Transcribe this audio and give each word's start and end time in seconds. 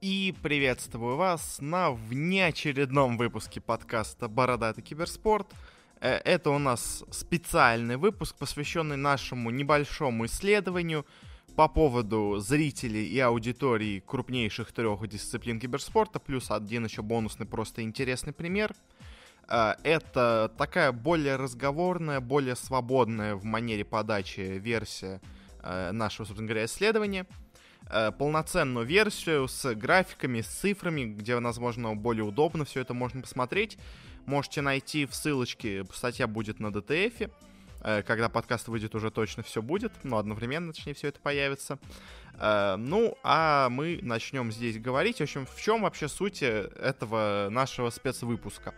И 0.00 0.34
приветствую 0.42 1.16
вас 1.16 1.58
на 1.60 1.90
внеочередном 1.90 3.18
выпуске 3.18 3.60
подкаста 3.60 4.28
«Бородатый 4.28 4.80
киберспорт». 4.80 5.46
Э, 6.00 6.12
это 6.24 6.48
у 6.48 6.58
нас 6.58 7.04
специальный 7.10 7.98
выпуск, 7.98 8.34
посвященный 8.36 8.96
нашему 8.96 9.50
небольшому 9.50 10.24
исследованию 10.24 11.04
по 11.54 11.68
поводу 11.68 12.38
зрителей 12.38 13.04
и 13.04 13.18
аудитории 13.18 14.00
крупнейших 14.00 14.72
трех 14.72 15.06
дисциплин 15.06 15.60
киберспорта, 15.60 16.18
плюс 16.18 16.50
один 16.50 16.86
еще 16.86 17.02
бонусный 17.02 17.44
просто 17.44 17.82
интересный 17.82 18.32
пример. 18.32 18.74
Э, 19.48 19.74
это 19.82 20.50
такая 20.56 20.92
более 20.92 21.36
разговорная, 21.36 22.20
более 22.20 22.56
свободная 22.56 23.34
в 23.34 23.44
манере 23.44 23.84
подачи 23.84 24.40
версия 24.40 25.20
э, 25.62 25.92
нашего, 25.92 26.24
собственно 26.24 26.48
говоря, 26.48 26.64
исследования— 26.64 27.26
э, 27.90 28.12
полноценную 28.12 28.86
версию 28.86 29.48
с 29.48 29.74
графиками, 29.74 30.40
с 30.40 30.46
цифрами, 30.46 31.04
где, 31.04 31.36
возможно, 31.36 31.94
более 31.94 32.24
удобно 32.24 32.64
все 32.64 32.80
это 32.80 32.94
можно 32.94 33.22
посмотреть. 33.22 33.78
Можете 34.26 34.60
найти 34.60 35.06
в 35.06 35.14
ссылочке, 35.14 35.84
статья 35.92 36.26
будет 36.26 36.60
на 36.60 36.68
DTF, 36.68 37.30
э, 37.82 38.02
когда 38.02 38.28
подкаст 38.28 38.68
выйдет, 38.68 38.94
уже 38.94 39.10
точно 39.10 39.42
все 39.42 39.62
будет, 39.62 39.92
но 40.04 40.18
одновременно, 40.18 40.72
точнее, 40.72 40.94
все 40.94 41.08
это 41.08 41.20
появится. 41.20 41.78
Э, 42.38 42.76
ну, 42.76 43.16
а 43.22 43.68
мы 43.68 43.98
начнем 44.02 44.52
здесь 44.52 44.78
говорить. 44.78 45.18
В 45.18 45.22
общем, 45.22 45.46
в 45.46 45.60
чем 45.60 45.82
вообще 45.82 46.08
суть 46.08 46.42
этого 46.42 47.48
нашего 47.50 47.90
спецвыпуска? 47.90 48.74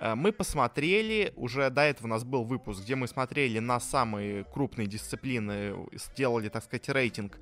Э, 0.00 0.14
мы 0.14 0.32
посмотрели, 0.32 1.32
уже 1.36 1.70
до 1.70 1.82
этого 1.82 2.06
у 2.06 2.10
нас 2.10 2.24
был 2.24 2.44
выпуск, 2.44 2.82
где 2.82 2.96
мы 2.96 3.06
смотрели 3.06 3.58
на 3.58 3.78
самые 3.78 4.44
крупные 4.44 4.86
дисциплины, 4.86 5.74
сделали, 5.92 6.48
так 6.48 6.64
сказать, 6.64 6.88
рейтинг 6.88 7.38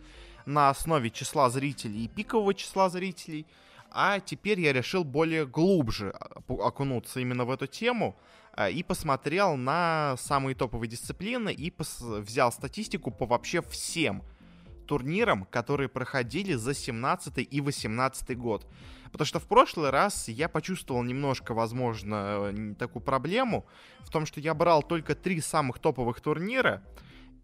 на 0.49 0.71
основе 0.71 1.11
числа 1.11 1.51
зрителей 1.51 2.05
и 2.05 2.09
пикового 2.09 2.55
числа 2.55 2.89
зрителей. 2.89 3.47
А 3.91 4.21
теперь 4.21 4.61
я 4.61 4.73
решил 4.73 5.05
более 5.05 5.47
глубже 5.47 6.13
окунуться 6.49 7.21
именно 7.21 7.45
в 7.45 7.51
эту 7.51 7.67
тему 7.67 8.17
а, 8.53 8.69
и 8.69 8.83
посмотрел 8.83 9.57
на 9.57 10.17
самые 10.19 10.55
топовые 10.55 10.91
дисциплины 10.91 11.53
и 11.53 11.73
взял 12.01 12.53
статистику 12.53 13.11
по 13.11 13.27
вообще 13.27 13.63
всем 13.63 14.23
турнирам, 14.87 15.45
которые 15.45 15.89
проходили 15.89 16.55
за 16.55 16.75
17 16.75 17.47
и 17.51 17.61
18 17.61 18.37
год. 18.37 18.67
Потому 19.13 19.27
что 19.27 19.39
в 19.39 19.47
прошлый 19.47 19.91
раз 19.91 20.29
я 20.29 20.49
почувствовал 20.49 21.03
немножко, 21.03 21.55
возможно, 21.55 22.75
такую 22.79 23.03
проблему 23.03 23.67
в 24.01 24.11
том, 24.11 24.27
что 24.27 24.41
я 24.41 24.55
брал 24.55 24.83
только 24.83 25.15
три 25.15 25.41
самых 25.41 25.79
топовых 25.79 26.21
турнира, 26.21 26.83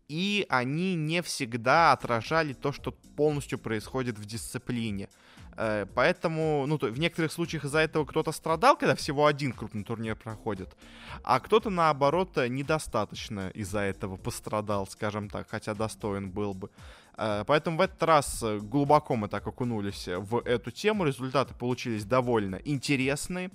и 0.08 0.46
они 0.48 0.94
не 0.94 1.22
всегда 1.22 1.92
отражали 1.92 2.52
то, 2.52 2.72
что 2.72 2.92
полностью 3.16 3.58
происходит 3.58 4.18
в 4.18 4.24
дисциплине. 4.24 5.08
Э, 5.56 5.86
поэтому, 5.94 6.66
ну, 6.66 6.78
в 6.78 6.98
некоторых 6.98 7.32
случаях 7.32 7.64
из-за 7.64 7.80
этого 7.80 8.04
кто-то 8.04 8.32
страдал, 8.32 8.76
когда 8.76 8.94
всего 8.94 9.26
один 9.26 9.52
крупный 9.52 9.84
турнир 9.84 10.16
проходит, 10.16 10.76
а 11.22 11.40
кто-то, 11.40 11.70
наоборот, 11.70 12.36
недостаточно 12.36 13.50
из-за 13.54 13.80
этого 13.80 14.16
пострадал, 14.16 14.86
скажем 14.86 15.30
так, 15.30 15.48
хотя 15.48 15.74
достоин 15.74 16.30
был 16.30 16.54
бы. 16.54 16.70
Э, 17.16 17.44
поэтому 17.46 17.78
в 17.78 17.80
этот 17.80 18.02
раз 18.02 18.44
глубоко 18.62 19.16
мы 19.16 19.28
так 19.28 19.46
окунулись 19.46 20.08
в 20.08 20.38
эту 20.44 20.70
тему, 20.70 21.04
результаты 21.04 21.54
получились 21.54 22.04
довольно 22.04 22.56
интересные. 22.56 23.50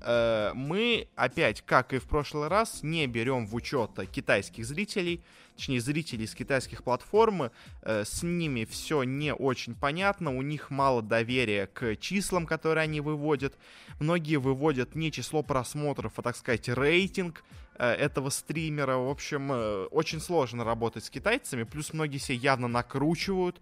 Э, 0.00 0.50
мы 0.54 1.08
опять, 1.14 1.62
как 1.62 1.92
и 1.92 1.98
в 1.98 2.08
прошлый 2.08 2.48
раз, 2.48 2.82
не 2.82 3.06
берем 3.06 3.46
в 3.46 3.54
учет 3.54 3.90
китайских 4.10 4.66
зрителей, 4.66 5.22
точнее 5.58 5.80
зрителей 5.80 6.28
с 6.28 6.36
китайских 6.36 6.84
платформ, 6.84 7.50
э, 7.82 8.04
с 8.04 8.22
ними 8.22 8.64
все 8.64 9.02
не 9.02 9.34
очень 9.34 9.74
понятно, 9.74 10.36
у 10.36 10.40
них 10.40 10.70
мало 10.70 11.02
доверия 11.02 11.66
к 11.66 11.96
числам, 11.96 12.46
которые 12.46 12.84
они 12.84 13.00
выводят. 13.00 13.58
Многие 13.98 14.36
выводят 14.36 14.94
не 14.94 15.10
число 15.10 15.42
просмотров, 15.42 16.12
а, 16.16 16.22
так 16.22 16.36
сказать, 16.36 16.68
рейтинг 16.68 17.42
э, 17.74 17.90
этого 17.90 18.30
стримера. 18.30 18.98
В 18.98 19.10
общем, 19.10 19.50
э, 19.50 19.86
очень 19.86 20.20
сложно 20.20 20.62
работать 20.62 21.04
с 21.04 21.10
китайцами, 21.10 21.64
плюс 21.64 21.92
многие 21.92 22.18
себе 22.18 22.38
явно 22.38 22.68
накручивают 22.68 23.60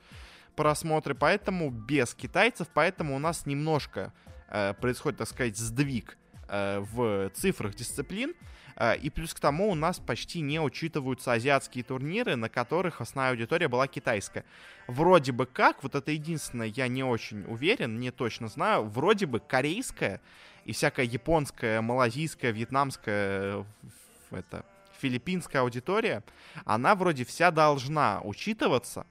просмотры, 0.55 1.15
поэтому 1.15 1.71
без 1.71 2.15
китайцев, 2.15 2.69
поэтому 2.75 3.17
у 3.17 3.19
нас 3.19 3.47
немножко 3.47 4.13
происходит, 4.81 5.19
так 5.19 5.29
сказать, 5.29 5.57
сдвиг 5.59 6.17
в 6.49 7.31
цифрах 7.35 7.75
дисциплин. 7.75 8.33
А, 8.77 8.93
и 8.93 9.09
плюс 9.09 9.33
к 9.33 9.41
тому 9.41 9.71
у 9.71 9.75
нас 9.75 9.99
почти 9.99 10.43
не 10.43 10.61
учитываются 10.61 11.33
азиатские 11.33 11.83
турниры, 11.83 12.37
на 12.37 12.51
которых 12.51 13.01
основная 13.01 13.33
аудитория 13.33 13.69
была 13.69 13.87
китайская. 13.87 14.45
Вроде 14.87 15.33
бы 15.33 15.47
как, 15.47 15.83
вот 15.83 15.95
это 15.95 16.13
единственное, 16.13 16.67
я 16.67 16.87
не 16.87 17.03
очень 17.03 17.45
уверен, 17.47 17.99
не 17.99 18.11
точно 18.11 18.49
знаю, 18.49 18.85
вроде 18.85 19.25
бы 19.25 19.41
корейская 19.41 20.21
и 20.67 20.73
всякая 20.73 21.07
японская, 21.07 21.81
малазийская, 21.81 22.51
вьетнамская, 22.51 23.65
это, 24.31 24.65
филиппинская 25.01 25.63
аудитория, 25.63 26.23
она 26.67 26.95
вроде 26.95 27.25
вся 27.25 27.51
должна 27.51 28.21
учитываться, 28.25 29.07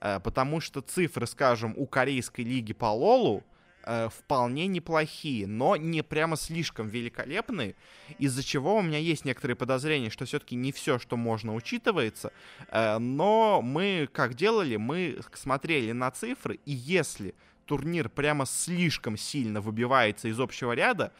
э, 0.00 0.18
потому 0.20 0.60
что 0.60 0.80
цифры, 0.80 1.26
скажем, 1.28 1.74
у 1.76 1.86
корейской 1.86 2.42
лиги 2.42 2.72
по 2.72 2.86
Лолу 2.86 3.44
э, 3.84 4.08
вполне 4.08 4.66
неплохие, 4.66 5.46
но 5.46 5.76
не 5.76 6.02
прямо 6.02 6.36
слишком 6.36 6.88
великолепные, 6.88 7.74
из-за 8.18 8.42
чего 8.42 8.76
у 8.76 8.82
меня 8.82 8.98
есть 8.98 9.24
некоторые 9.24 9.56
подозрения, 9.56 10.10
что 10.10 10.24
все-таки 10.24 10.56
не 10.56 10.72
все, 10.72 10.98
что 10.98 11.16
можно, 11.16 11.54
учитывается, 11.54 12.32
э, 12.68 12.98
но 12.98 13.60
мы 13.62 14.08
как 14.12 14.34
делали, 14.34 14.76
мы 14.76 15.18
смотрели 15.32 15.92
на 15.92 16.10
цифры, 16.10 16.58
и 16.64 16.72
если 16.72 17.34
турнир 17.66 18.08
прямо 18.08 18.46
слишком 18.46 19.16
сильно 19.16 19.60
выбивается 19.60 20.28
из 20.28 20.38
общего 20.38 20.72
ряда, 20.72 21.12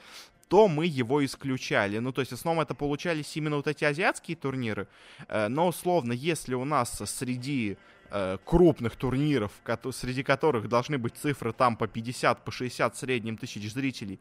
то 0.48 0.68
мы 0.68 0.86
его 0.86 1.24
исключали. 1.24 1.98
Ну, 1.98 2.12
то 2.12 2.20
есть, 2.20 2.30
в 2.30 2.34
основном 2.34 2.62
это 2.62 2.74
получались 2.74 3.36
именно 3.36 3.56
вот 3.56 3.66
эти 3.66 3.84
азиатские 3.84 4.36
турниры. 4.36 4.88
Э, 5.28 5.48
но, 5.48 5.68
условно, 5.68 6.12
если 6.12 6.54
у 6.54 6.64
нас 6.64 7.02
среди 7.06 7.76
э, 8.14 8.38
крупных 8.44 8.96
турниров, 8.96 9.50
среди 9.92 10.22
которых 10.22 10.68
должны 10.68 10.98
быть 10.98 11.16
цифры 11.16 11.52
там 11.52 11.76
по 11.76 11.86
50, 11.86 12.44
по 12.44 12.52
60 12.52 12.94
в 12.94 12.98
среднем 12.98 13.36
тысяч 13.36 13.72
зрителей, 13.72 14.20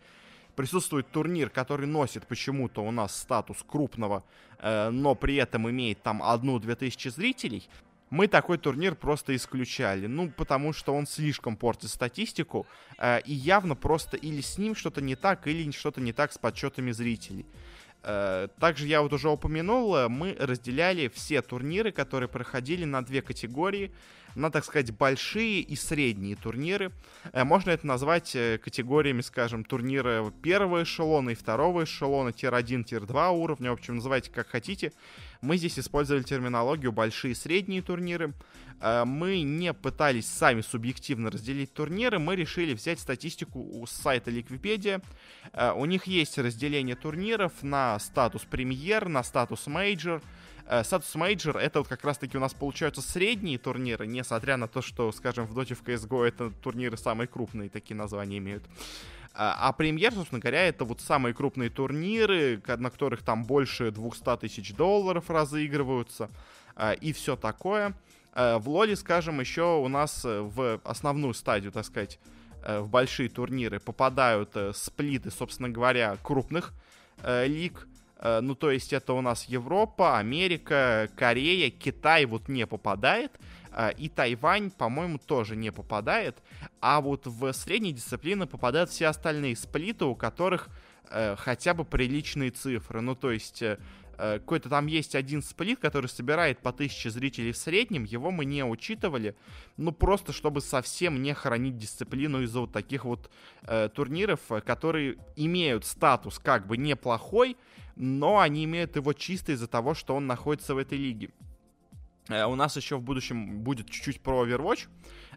присутствует 0.55 1.07
турнир, 1.11 1.49
который 1.49 1.85
носит 1.87 2.25
почему-то 2.27 2.83
у 2.83 2.91
нас 2.91 3.15
статус 3.15 3.63
крупного, 3.65 4.23
э, 4.59 4.89
но 4.89 5.15
при 5.15 5.35
этом 5.35 5.69
имеет 5.69 6.01
там 6.01 6.23
одну-две 6.23 6.75
тысячи 6.75 7.09
зрителей, 7.09 7.69
мы 8.09 8.27
такой 8.27 8.59
турнир 8.59 8.93
просто 8.93 9.35
исключали. 9.35 10.05
Ну, 10.05 10.29
потому 10.29 10.71
что 10.71 10.93
он 10.93 11.07
слишком 11.07 11.55
портит 11.55 11.89
статистику, 11.89 12.67
э, 12.97 13.21
и 13.21 13.33
явно 13.33 13.75
просто 13.75 14.17
или 14.17 14.41
с 14.41 14.57
ним 14.57 14.75
что-то 14.75 15.01
не 15.01 15.15
так, 15.15 15.47
или 15.47 15.71
что-то 15.71 16.01
не 16.01 16.13
так 16.13 16.31
с 16.31 16.37
подсчетами 16.37 16.91
зрителей. 16.91 17.45
Э, 18.03 18.49
также 18.59 18.87
я 18.87 19.01
вот 19.01 19.13
уже 19.13 19.29
упомянул, 19.29 19.95
э, 19.95 20.09
мы 20.09 20.35
разделяли 20.37 21.07
все 21.07 21.41
турниры, 21.41 21.91
которые 21.91 22.27
проходили 22.27 22.83
на 22.83 23.03
две 23.03 23.21
категории 23.21 23.91
на, 24.35 24.49
так 24.49 24.65
сказать, 24.65 24.91
большие 24.91 25.61
и 25.61 25.75
средние 25.75 26.35
турниры. 26.35 26.91
Э, 27.31 27.43
можно 27.43 27.69
это 27.69 27.87
назвать 27.87 28.35
категориями, 28.63 29.21
скажем, 29.21 29.63
турнира 29.63 30.31
первого 30.41 30.83
эшелона 30.83 31.29
и 31.29 31.35
второго 31.35 31.85
эшелона, 31.85 32.33
tier-1, 32.33 32.83
tier-2 32.83 33.29
уровня, 33.31 33.69
в 33.69 33.73
общем, 33.75 33.95
называйте 33.95 34.31
как 34.31 34.47
хотите. 34.47 34.91
Мы 35.43 35.57
здесь 35.57 35.77
использовали 35.77 36.23
терминологию 36.23 36.93
большие 36.93 37.33
и 37.33 37.35
средние 37.35 37.81
турниры. 37.81 38.33
Э, 38.79 39.03
мы 39.03 39.41
не 39.41 39.73
пытались 39.73 40.25
сами 40.25 40.61
субъективно 40.61 41.29
разделить 41.29 41.73
турниры, 41.73 42.17
мы 42.17 42.37
решили 42.37 42.73
взять 42.73 43.01
статистику 43.01 43.85
с 43.85 43.91
сайта 43.91 44.31
Liquipedia. 44.31 45.01
У 45.75 45.83
них 45.85 46.07
есть 46.07 46.37
разделение 46.37 46.95
турниров 46.95 47.51
на 47.61 47.99
статус 47.99 48.43
премьер, 48.43 49.09
на 49.09 49.21
статус 49.21 49.67
major, 49.67 50.21
Статус 50.83 51.13
major 51.15 51.57
это 51.57 51.79
вот 51.79 51.89
как 51.89 52.05
раз-таки 52.05 52.37
у 52.37 52.39
нас 52.39 52.53
получаются 52.53 53.01
средние 53.01 53.57
турниры, 53.57 54.07
несмотря 54.07 54.55
на 54.55 54.69
то, 54.69 54.81
что, 54.81 55.11
скажем, 55.11 55.45
в 55.45 55.53
Доте 55.53 55.75
в 55.75 55.83
CSGO 55.83 56.25
это 56.25 56.51
турниры 56.51 56.95
самые 56.95 57.27
крупные, 57.27 57.69
такие 57.69 57.97
названия 57.97 58.37
имеют. 58.37 58.63
А, 59.35 59.69
а 59.69 59.73
премьер, 59.73 60.13
собственно 60.13 60.39
говоря, 60.39 60.67
это 60.67 60.85
вот 60.85 61.01
самые 61.01 61.33
крупные 61.33 61.69
турниры, 61.69 62.61
на 62.67 62.89
которых 62.91 63.23
там 63.23 63.45
больше 63.45 63.91
200 63.91 64.37
тысяч 64.37 64.75
долларов 64.75 65.29
разыгрываются 65.29 66.29
а, 66.75 66.93
и 66.93 67.13
все 67.13 67.35
такое. 67.35 67.95
А, 68.33 68.59
в 68.59 68.69
Лоле, 68.69 68.95
скажем, 68.95 69.39
еще 69.39 69.77
у 69.79 69.87
нас 69.87 70.23
э, 70.23 70.41
в 70.41 70.79
основную 70.83 71.33
стадию, 71.33 71.71
так 71.71 71.85
сказать, 71.85 72.19
э, 72.63 72.79
в 72.79 72.89
большие 72.89 73.27
турниры 73.27 73.79
попадают 73.79 74.51
э, 74.55 74.71
сплиты, 74.75 75.31
собственно 75.31 75.69
говоря, 75.69 76.17
крупных 76.21 76.73
лиг. 77.25 77.87
Ну, 78.21 78.55
то 78.55 78.71
есть 78.71 78.91
это 78.91 79.13
у 79.13 79.21
нас 79.21 79.45
Европа, 79.45 80.17
Америка, 80.17 81.09
Корея, 81.15 81.69
Китай 81.69 82.25
вот 82.25 82.49
не 82.49 82.65
попадает. 82.65 83.31
Э, 83.73 83.91
и 83.97 84.09
Тайвань, 84.09 84.71
по-моему, 84.71 85.17
тоже 85.17 85.55
не 85.55 85.71
попадает. 85.71 86.41
А 86.79 87.01
вот 87.01 87.27
в 87.27 87.51
средние 87.53 87.93
дисциплины 87.93 88.47
попадают 88.47 88.89
все 88.89 89.07
остальные 89.07 89.55
сплиты, 89.55 90.05
у 90.05 90.15
которых 90.15 90.69
э, 91.09 91.35
хотя 91.37 91.73
бы 91.73 91.83
приличные 91.83 92.51
цифры. 92.51 93.01
Ну, 93.01 93.15
то 93.15 93.31
есть 93.31 93.63
Э, 94.17 94.39
какой-то 94.39 94.69
там 94.69 94.87
есть 94.87 95.15
один 95.15 95.41
сплит, 95.41 95.79
который 95.79 96.07
собирает 96.07 96.59
по 96.59 96.71
тысяче 96.71 97.09
зрителей 97.09 97.51
в 97.51 97.57
среднем, 97.57 98.03
его 98.03 98.31
мы 98.31 98.45
не 98.45 98.63
учитывали, 98.63 99.35
ну 99.77 99.91
просто 99.91 100.33
чтобы 100.33 100.61
совсем 100.61 101.21
не 101.21 101.33
хранить 101.33 101.77
дисциплину 101.77 102.41
из-за 102.43 102.61
вот 102.61 102.71
таких 102.71 103.05
вот 103.05 103.31
э, 103.63 103.89
турниров, 103.93 104.39
э, 104.49 104.61
которые 104.61 105.17
имеют 105.35 105.85
статус 105.85 106.39
как 106.39 106.67
бы 106.67 106.77
неплохой, 106.77 107.57
но 107.95 108.39
они 108.39 108.65
имеют 108.65 108.95
его 108.95 109.13
чисто 109.13 109.53
из-за 109.53 109.67
того, 109.67 109.93
что 109.93 110.15
он 110.15 110.27
находится 110.27 110.75
в 110.75 110.77
этой 110.77 110.97
лиге. 110.97 111.29
Э, 112.29 112.45
у 112.45 112.55
нас 112.55 112.75
еще 112.75 112.97
в 112.97 113.01
будущем 113.01 113.59
будет 113.59 113.89
чуть-чуть 113.89 114.21
про 114.21 114.45
Overwatch. 114.45 114.87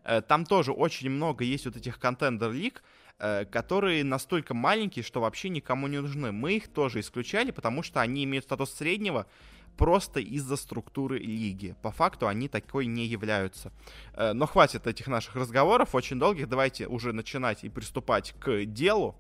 Э, 0.05 0.23
там 0.23 0.45
тоже 0.45 0.73
очень 0.73 1.11
много 1.11 1.45
есть 1.45 1.67
вот 1.67 1.77
этих 1.77 1.99
контендер-лиг, 1.99 2.83
Э, 3.19 3.47
которые 3.47 4.05
настолько 4.05 4.53
маленькие, 4.53 5.03
что 5.03 5.23
вообще 5.23 5.49
никому 5.49 5.87
не 5.87 6.01
нужны. 6.03 6.33
Мы 6.33 6.57
их 6.57 6.69
тоже 6.69 7.01
исключали, 7.01 7.51
потому 7.51 7.83
что 7.83 8.03
они 8.03 8.25
имеют 8.25 8.45
статус 8.45 8.75
среднего 8.75 9.27
просто 9.79 10.21
из-за 10.21 10.57
структуры 10.57 11.19
лиги. 11.19 11.75
По 11.81 11.91
факту 11.91 12.29
они 12.29 12.49
такой 12.49 12.85
не 12.85 13.07
являются. 13.07 13.73
Но 14.17 14.47
хватит 14.47 14.87
этих 14.87 15.07
наших 15.07 15.37
разговоров, 15.37 15.95
очень 15.95 16.19
долгих. 16.19 16.49
Давайте 16.49 16.87
уже 16.87 17.13
начинать 17.13 17.65
и 17.65 17.71
приступать 17.71 18.35
к 18.39 18.65
делу. 18.67 19.17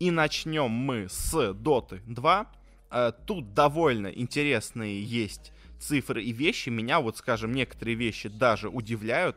И 0.00 0.10
начнем 0.10 0.70
мы 0.70 1.08
с 1.08 1.34
Dota 1.34 2.00
2. 2.06 2.52
Э, 2.90 3.12
тут 3.24 3.54
довольно 3.54 4.08
интересные 4.08 5.02
есть 5.02 5.52
цифры 5.82 6.22
и 6.22 6.32
вещи. 6.32 6.68
Меня 6.68 7.00
вот, 7.00 7.16
скажем, 7.16 7.52
некоторые 7.52 7.96
вещи 7.96 8.28
даже 8.28 8.68
удивляют. 8.68 9.36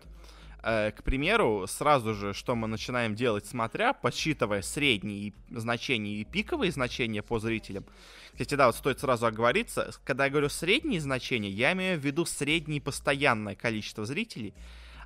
Э, 0.63 0.91
к 0.91 1.03
примеру, 1.03 1.65
сразу 1.67 2.13
же, 2.13 2.33
что 2.33 2.55
мы 2.55 2.67
начинаем 2.67 3.15
делать, 3.15 3.45
смотря, 3.45 3.93
подсчитывая 3.93 4.61
средние 4.61 5.33
значения 5.49 6.15
и 6.15 6.23
пиковые 6.23 6.71
значения 6.71 7.21
по 7.21 7.39
зрителям. 7.39 7.85
Кстати, 8.31 8.55
да, 8.55 8.67
вот 8.67 8.75
стоит 8.75 8.99
сразу 8.99 9.25
оговориться, 9.27 9.91
когда 10.03 10.25
я 10.25 10.31
говорю 10.31 10.49
средние 10.49 10.99
значения, 11.01 11.49
я 11.49 11.73
имею 11.73 11.99
в 11.99 12.03
виду 12.03 12.25
среднее 12.25 12.81
постоянное 12.81 13.55
количество 13.55 14.05
зрителей, 14.05 14.53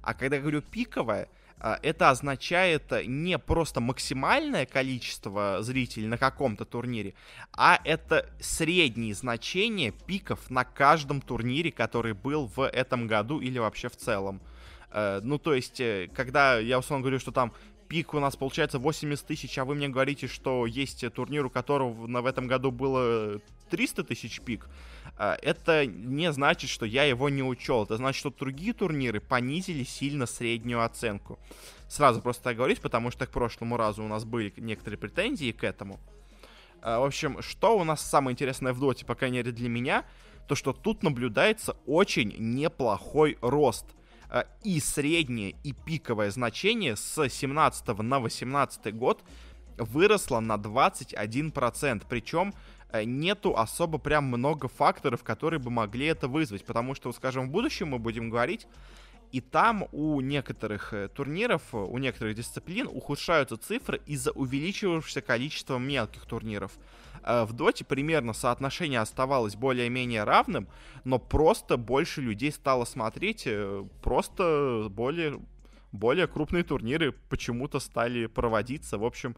а 0.02 0.14
когда 0.14 0.38
я 0.38 0.42
говорю 0.42 0.62
пиковое, 0.62 1.28
это 1.60 2.10
означает 2.10 2.92
не 3.06 3.38
просто 3.38 3.82
максимальное 3.82 4.66
количество 4.66 5.58
зрителей 5.62 6.08
на 6.08 6.18
каком-то 6.18 6.66
турнире, 6.66 7.14
а 7.54 7.80
это 7.84 8.30
средние 8.40 9.14
значения 9.14 9.92
пиков 9.92 10.50
на 10.50 10.64
каждом 10.64 11.22
турнире, 11.22 11.72
который 11.72 12.14
был 12.14 12.48
в 12.48 12.68
этом 12.68 13.08
году 13.08 13.40
или 13.40 13.60
вообще 13.60 13.90
в 13.90 13.98
целом. 13.98 14.42
Э, 14.92 15.20
ну, 15.24 15.38
то 15.38 15.54
есть, 15.54 15.80
э, 15.80 16.10
когда 16.14 16.58
я 16.58 16.80
условно 16.80 17.04
говорю, 17.04 17.20
что 17.20 17.32
там 17.32 17.54
пик 17.88 18.14
у 18.14 18.20
нас 18.20 18.36
получается 18.36 18.80
80 18.80 19.26
тысяч, 19.26 19.58
а 19.58 19.66
вы 19.66 19.76
мне 19.76 19.90
говорите, 19.90 20.28
что 20.28 20.66
есть 20.66 21.04
турнир, 21.14 21.46
у 21.46 21.50
которого 21.50 21.92
в 21.92 22.26
этом 22.26 22.48
году 22.48 22.72
было 22.72 23.40
300 23.70 24.04
тысяч 24.04 24.40
пик, 24.42 24.66
э, 24.66 24.70
это 25.20 25.86
не 25.86 26.32
значит, 26.32 26.70
что 26.70 26.86
я 26.86 27.04
его 27.04 27.30
не 27.30 27.44
учел. 27.44 27.84
Это 27.84 27.98
значит, 27.98 28.20
что 28.20 28.32
другие 28.32 28.74
турниры 28.74 29.20
понизили 29.20 29.84
сильно 29.84 30.26
среднюю 30.26 30.84
оценку. 30.84 31.40
Сразу 31.88 32.22
просто 32.22 32.54
говорить, 32.54 32.82
потому 32.82 33.12
что 33.12 33.28
к 33.28 33.32
прошлому 33.32 33.78
разу 33.78 34.04
у 34.04 34.08
нас 34.08 34.24
были 34.24 34.54
некоторые 34.58 34.98
претензии 34.98 35.52
к 35.52 35.64
этому. 35.64 36.00
В 36.82 37.06
общем, 37.06 37.42
что 37.42 37.78
у 37.78 37.84
нас 37.84 38.02
самое 38.02 38.34
интересное 38.34 38.72
в 38.72 38.80
доте, 38.80 39.06
по 39.06 39.16
крайней 39.16 39.40
мере 39.40 39.52
для 39.52 39.68
меня, 39.68 40.06
то 40.48 40.56
что 40.56 40.72
тут 40.72 41.04
наблюдается 41.04 41.76
очень 41.86 42.34
неплохой 42.38 43.38
рост– 43.42 43.86
Э, 44.30 44.44
и 44.64 44.80
среднее, 44.80 45.56
и 45.64 45.74
пиковое 45.74 46.30
значение 46.32 46.96
с 46.96 47.28
17 47.28 48.00
на 48.00 48.20
18 48.20 48.96
год 48.96 49.24
выросло 49.78 50.40
на 50.40 50.56
21%. 50.56 52.04
Причем 52.08 52.54
нету 52.94 53.56
особо 53.58 53.98
прям 53.98 54.26
много 54.26 54.68
факторов, 54.68 55.24
которые 55.24 55.60
бы 55.60 55.70
могли 55.70 56.08
это 56.08 56.28
вызвать. 56.28 56.66
Потому 56.66 56.96
что, 56.96 57.12
скажем, 57.12 57.48
в 57.48 57.52
будущем 57.52 57.90
мы 57.90 58.00
будем 58.00 58.30
говорить, 58.30 58.68
и 59.32 59.42
там 59.42 59.88
у 59.92 60.22
некоторых 60.22 60.94
э, 60.94 61.08
турниров, 61.08 61.62
у 61.74 61.98
некоторых 62.00 62.36
дисциплин 62.36 62.88
ухудшаются 62.88 63.58
цифры 63.58 64.02
из-за 64.08 64.32
увеличивающегося 64.32 65.22
количества 65.22 65.78
мелких 65.78 66.26
турниров. 66.26 66.72
Э, 67.24 67.44
в 67.44 67.54
доте 67.54 67.86
примерно 67.86 68.34
соотношение 68.34 69.00
оставалось 69.00 69.56
более-менее 69.56 70.24
равным, 70.24 70.68
но 71.04 71.20
просто 71.20 71.78
больше 71.78 72.22
людей 72.22 72.52
стало 72.52 72.86
смотреть, 72.86 73.44
э, 73.46 73.86
просто 74.02 74.88
более 74.90 75.40
более 75.92 76.28
крупные 76.28 76.64
турниры 76.64 77.14
почему-то 77.30 77.80
стали 77.80 78.28
проводиться. 78.28 79.00
В 79.00 79.04
общем, 79.04 79.36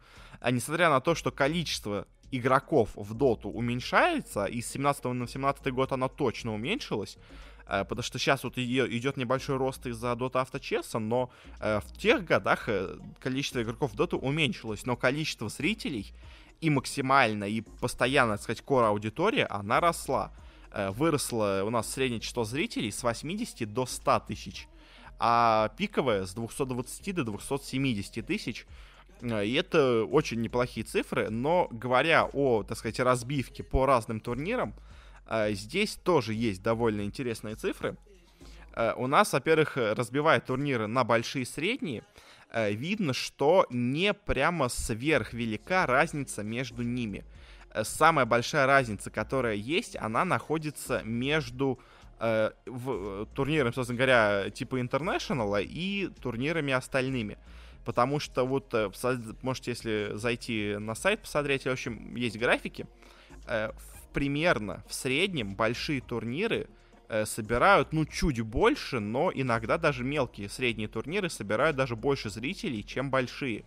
несмотря 0.50 0.90
на 0.90 1.00
то, 1.00 1.14
что 1.14 1.30
количество 1.30 2.06
игроков 2.32 2.90
в 2.96 3.14
доту 3.14 3.48
уменьшается, 3.48 4.46
и 4.46 4.60
с 4.60 4.70
17 4.70 5.04
на 5.04 5.28
17 5.28 5.72
год 5.72 5.92
оно 5.92 6.08
точно 6.08 6.54
уменьшилось, 6.54 7.18
э, 7.68 7.84
потому 7.84 8.02
что 8.02 8.18
сейчас 8.18 8.42
вот 8.42 8.58
идет 8.58 9.16
небольшой 9.16 9.56
рост 9.56 9.86
из-за 9.86 10.16
дота 10.16 10.40
авточеса, 10.40 10.98
но 10.98 11.30
в 11.60 11.96
тех 11.96 12.24
годах 12.24 12.68
количество 13.20 13.62
игроков 13.62 13.92
в 13.92 13.96
доту 13.96 14.18
уменьшилось, 14.18 14.84
но 14.86 14.96
количество 14.96 15.48
зрителей 15.48 16.12
и 16.62 16.70
максимально, 16.70 17.44
и 17.44 17.60
постоянно, 17.60 18.34
так 18.34 18.42
сказать, 18.42 18.62
кора 18.62 18.88
аудитория, 18.88 19.46
она 19.46 19.80
росла. 19.80 20.32
Э, 20.72 20.90
выросло 20.90 21.62
у 21.66 21.70
нас 21.70 21.92
среднее 21.92 22.20
число 22.20 22.44
зрителей 22.44 22.90
с 22.90 23.02
80 23.02 23.72
до 23.72 23.84
100 23.84 24.20
тысяч, 24.20 24.68
а 25.18 25.70
пиковое 25.76 26.24
с 26.24 26.34
220 26.34 27.14
до 27.14 27.24
270 27.24 28.26
тысяч. 28.26 28.66
Э, 29.22 29.44
и 29.44 29.54
это 29.54 30.04
очень 30.04 30.40
неплохие 30.42 30.84
цифры, 30.84 31.30
но 31.30 31.68
говоря 31.70 32.28
о, 32.32 32.62
так 32.62 32.76
сказать, 32.76 33.00
разбивке 33.00 33.62
по 33.62 33.86
разным 33.86 34.20
турнирам, 34.20 34.74
э, 35.26 35.52
здесь 35.52 35.96
тоже 35.96 36.34
есть 36.34 36.62
довольно 36.62 37.02
интересные 37.02 37.54
цифры. 37.54 37.96
У 38.96 39.06
нас, 39.06 39.34
во-первых, 39.34 39.76
разбивают 39.76 40.46
турниры 40.46 40.86
на 40.86 41.04
большие 41.04 41.42
и 41.42 41.44
средние, 41.44 42.04
Э, 42.52 42.70
видно, 42.70 43.14
что 43.14 43.66
не 43.70 44.12
прямо 44.12 44.68
сверхвелика 44.68 45.86
разница 45.86 46.42
между 46.42 46.82
ними. 46.82 47.24
Э, 47.72 47.82
самая 47.82 48.26
большая 48.26 48.66
разница, 48.66 49.10
которая 49.10 49.54
есть, 49.54 49.96
она 49.96 50.26
находится 50.26 51.00
между 51.02 51.78
э, 52.20 52.50
в, 52.66 53.26
турниром, 53.34 53.72
собственно 53.72 53.96
говоря, 53.96 54.50
типа 54.50 54.78
International 54.80 55.62
и 55.64 56.10
турнирами 56.20 56.74
остальными. 56.74 57.38
Потому 57.84 58.20
что 58.20 58.46
вот, 58.46 58.72
можете, 59.42 59.72
если 59.72 60.12
зайти 60.14 60.76
на 60.78 60.94
сайт, 60.94 61.20
посмотреть, 61.20 61.64
в 61.64 61.68
общем, 61.68 62.14
есть 62.14 62.38
графики. 62.38 62.86
Примерно 64.12 64.84
в 64.86 64.94
среднем 64.94 65.54
большие 65.54 66.00
турниры 66.00 66.68
Э, 67.14 67.26
собирают, 67.26 67.92
ну, 67.92 68.06
чуть 68.06 68.40
больше, 68.40 68.98
но 68.98 69.30
иногда 69.34 69.76
даже 69.76 70.02
мелкие 70.02 70.48
средние 70.48 70.88
турниры 70.88 71.28
собирают 71.28 71.76
даже 71.76 71.94
больше 71.94 72.30
зрителей, 72.30 72.82
чем 72.82 73.10
большие. 73.10 73.66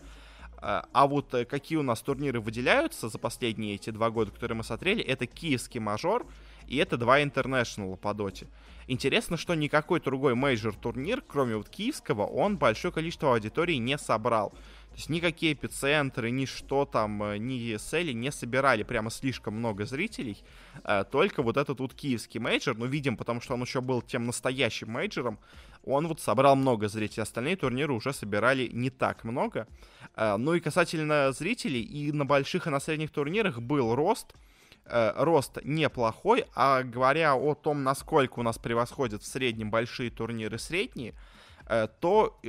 Э, 0.64 0.82
а 0.92 1.06
вот 1.06 1.32
э, 1.36 1.46
какие 1.46 1.78
у 1.78 1.84
нас 1.84 2.02
турниры 2.02 2.40
выделяются 2.40 3.08
за 3.08 3.20
последние 3.20 3.76
эти 3.76 3.92
два 3.92 4.10
года, 4.10 4.32
которые 4.32 4.58
мы 4.58 4.64
смотрели, 4.64 5.04
это 5.04 5.28
киевский 5.28 5.80
мажор 5.80 6.26
и 6.68 6.78
это 6.78 6.98
два 6.98 7.22
International 7.22 7.90
а 7.90 7.96
по 7.98 8.16
доте. 8.16 8.48
Интересно, 8.88 9.36
что 9.36 9.56
никакой 9.56 10.00
другой 10.00 10.36
мейджор 10.36 10.76
турнир, 10.76 11.24
кроме 11.28 11.58
вот 11.58 11.70
киевского, 11.70 12.26
он 12.26 12.58
большое 12.58 12.94
количество 12.94 13.34
аудитории 13.34 13.76
не 13.76 13.98
собрал. 13.98 14.52
То 14.96 15.00
есть 15.00 15.10
никакие 15.10 15.52
эпицентры, 15.52 16.32
ни 16.32 16.46
что 16.46 16.86
там, 16.86 17.22
э, 17.22 17.38
ни 17.38 17.60
ESL 17.60 18.14
не 18.14 18.32
собирали 18.32 18.84
прямо 18.84 19.10
слишком 19.10 19.56
много 19.56 19.86
зрителей. 19.86 20.38
Э, 20.86 21.04
только 21.04 21.44
вот 21.44 21.58
этот 21.58 21.82
вот 21.82 21.94
киевский 21.94 22.40
мейджор, 22.40 22.78
ну, 22.78 22.86
видим, 22.86 23.18
потому 23.18 23.42
что 23.42 23.56
он 23.56 23.62
еще 23.62 23.82
был 23.82 24.02
тем 24.02 24.26
настоящим 24.26 24.92
мейджором, 24.92 25.38
он 25.84 26.08
вот 26.08 26.22
собрал 26.22 26.56
много 26.56 26.88
зрителей. 26.88 27.24
Остальные 27.24 27.58
турниры 27.58 27.92
уже 27.92 28.14
собирали 28.14 28.70
не 28.72 28.90
так 28.90 29.26
много. 29.26 29.68
Э, 30.16 30.38
ну 30.38 30.54
и 30.54 30.62
касательно 30.62 31.34
зрителей, 31.34 31.82
и 31.82 32.14
на 32.14 32.26
больших, 32.26 32.68
и 32.68 32.70
на 32.70 32.80
средних 32.80 33.12
турнирах 33.12 33.60
был 33.60 33.96
рост. 33.96 34.34
Рост 34.88 35.58
неплохой, 35.64 36.46
а 36.54 36.84
говоря 36.84 37.36
о 37.36 37.56
том, 37.56 37.84
насколько 37.84 38.40
у 38.40 38.44
нас 38.44 38.58
превосходят 38.58 39.24
в 39.24 39.26
среднем 39.26 39.72
большие 39.72 40.12
турниры 40.12 40.60
средние, 40.60 41.16
то 42.00 42.40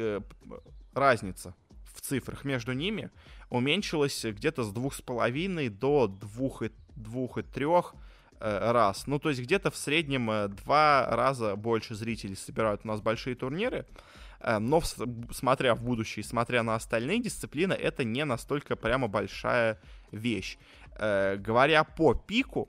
разница 0.92 1.54
в 1.94 2.00
цифрах 2.00 2.44
между 2.44 2.72
ними 2.72 3.10
уменьшилось 3.50 4.24
где-то 4.24 4.64
с 4.64 4.72
двух 4.72 4.94
с 4.94 5.02
половиной 5.02 5.68
до 5.68 6.06
двух 6.06 6.62
и 6.62 6.70
двух 6.94 7.38
и 7.38 7.42
трех 7.42 7.94
э, 8.40 8.72
раз. 8.72 9.06
Ну, 9.06 9.18
то 9.18 9.28
есть 9.28 9.40
где-то 9.40 9.70
в 9.70 9.76
среднем 9.76 10.30
э, 10.30 10.48
два 10.48 11.06
раза 11.10 11.56
больше 11.56 11.94
зрителей 11.94 12.36
собирают 12.36 12.82
у 12.84 12.88
нас 12.88 13.00
большие 13.00 13.36
турниры. 13.36 13.86
Э, 14.40 14.58
но, 14.58 14.82
смотря 15.30 15.74
в 15.74 15.82
будущее, 15.82 16.24
смотря 16.24 16.62
на 16.62 16.74
остальные 16.74 17.22
дисциплины, 17.22 17.74
это 17.74 18.04
не 18.04 18.24
настолько 18.24 18.76
прямо 18.76 19.08
большая 19.08 19.80
вещь. 20.10 20.58
Говоря 20.98 21.84
по 21.84 22.14
пику, 22.14 22.68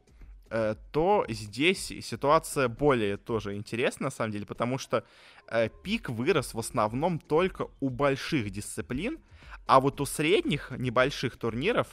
то 0.50 1.26
здесь 1.30 1.88
ситуация 2.02 2.68
более 2.68 3.18
тоже 3.18 3.56
интересна, 3.56 4.06
на 4.06 4.12
самом 4.12 4.32
деле, 4.32 4.46
потому 4.46 4.78
что 4.78 5.04
э, 5.50 5.70
пик 5.84 6.10
вырос 6.10 6.54
в 6.54 6.60
основном 6.60 7.20
только 7.20 7.68
у 7.82 7.90
больших 7.90 8.50
дисциплин, 8.50 9.20
а 9.68 9.80
вот 9.80 10.00
у 10.02 10.06
средних 10.06 10.72
небольших 10.72 11.38
турниров 11.38 11.88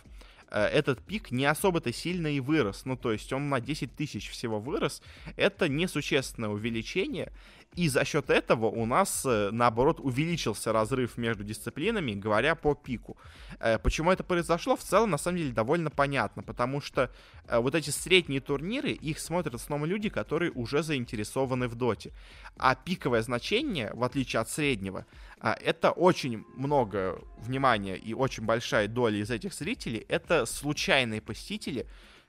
э, 0.50 0.60
этот 0.60 1.04
пик 1.04 1.32
не 1.32 1.44
особо-то 1.44 1.92
сильно 1.92 2.28
и 2.28 2.40
вырос. 2.40 2.84
Ну, 2.84 2.96
то 2.96 3.12
есть 3.12 3.32
он 3.32 3.48
на 3.48 3.60
10 3.60 3.94
тысяч 3.96 4.30
всего 4.30 4.60
вырос. 4.60 5.02
Это 5.36 5.68
несущественное 5.68 6.50
увеличение. 6.50 7.32
И 7.76 7.88
за 7.88 8.04
счет 8.04 8.30
этого 8.30 8.66
у 8.66 8.86
нас, 8.86 9.24
э, 9.26 9.50
наоборот, 9.50 9.98
увеличился 10.00 10.72
разрыв 10.72 11.18
между 11.18 11.42
дисциплинами, 11.42 12.12
говоря 12.14 12.54
по 12.54 12.74
пику. 12.74 13.16
Э, 13.58 13.78
почему 13.78 14.12
это 14.12 14.22
произошло, 14.22 14.76
в 14.76 14.82
целом, 14.82 15.10
на 15.10 15.18
самом 15.18 15.38
деле, 15.38 15.52
довольно 15.52 15.90
понятно, 15.90 16.42
потому 16.42 16.80
что 16.80 17.10
э, 17.48 17.58
вот 17.58 17.74
эти 17.74 17.90
средние 17.90 18.40
турниры, 18.40 18.90
их 18.90 19.18
смотрят 19.18 19.54
основном 19.54 19.88
люди, 19.88 20.08
которые 20.08 20.52
уже 20.52 20.82
заинтересованы 20.82 21.66
в 21.66 21.74
доте. 21.74 22.12
А 22.56 22.74
пиковое 22.76 23.22
значение, 23.22 23.90
в 23.94 24.04
отличие 24.04 24.40
от 24.40 24.48
среднего, 24.48 25.04
это 25.40 25.90
очень 25.90 26.44
много 26.56 27.20
внимания 27.38 27.96
и 27.96 28.14
очень 28.14 28.44
большая 28.44 28.88
доля 28.88 29.18
из 29.18 29.30
этих 29.30 29.52
зрителей, 29.52 30.06
это 30.08 30.46
случайные 30.46 31.20
посетители, 31.20 31.86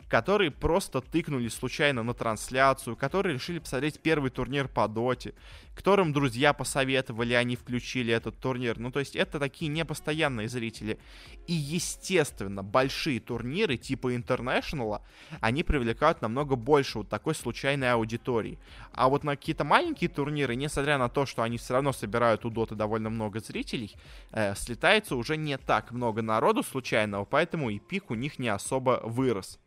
которые 0.07 0.51
просто 0.51 1.01
тыкнули 1.01 1.47
случайно 1.47 2.03
на 2.03 2.13
трансляцию, 2.13 2.95
которые 2.95 3.35
решили 3.35 3.59
посмотреть 3.59 3.99
первый 3.99 4.29
турнир 4.29 4.67
по 4.67 4.87
доте, 4.87 5.33
которым 5.75 6.13
друзья 6.13 6.53
посоветовали, 6.53 7.33
они 7.33 7.55
включили 7.55 8.13
этот 8.13 8.37
турнир. 8.39 8.79
Ну, 8.79 8.91
то 8.91 8.99
есть 8.99 9.15
это 9.15 9.39
такие 9.39 9.67
непостоянные 9.67 10.47
зрители. 10.47 10.99
И, 11.47 11.53
естественно, 11.53 12.63
большие 12.63 13.19
турниры 13.19 13.77
типа 13.77 14.15
Интернешнала, 14.15 15.01
они 15.41 15.63
привлекают 15.63 16.21
намного 16.21 16.55
больше 16.55 16.99
вот 16.99 17.09
такой 17.09 17.35
случайной 17.35 17.91
аудитории. 17.91 18.59
А 18.93 19.09
вот 19.09 19.23
на 19.23 19.35
какие-то 19.35 19.63
маленькие 19.63 20.09
турниры, 20.09 20.55
несмотря 20.55 20.97
на 20.97 21.09
то, 21.09 21.25
что 21.25 21.41
они 21.41 21.57
все 21.57 21.73
равно 21.73 21.93
собирают 21.93 22.45
у 22.45 22.49
доты 22.49 22.75
довольно 22.75 23.09
много 23.09 23.39
зрителей, 23.39 23.95
э, 24.31 24.55
слетается 24.55 25.15
уже 25.15 25.35
не 25.35 25.57
так 25.57 25.91
много 25.91 26.21
народу 26.21 26.63
случайного, 26.63 27.25
поэтому 27.25 27.69
и 27.69 27.79
пик 27.79 28.11
у 28.11 28.15
них 28.15 28.39
не 28.39 28.47
особо 28.47 29.01
вырос. 29.03 29.59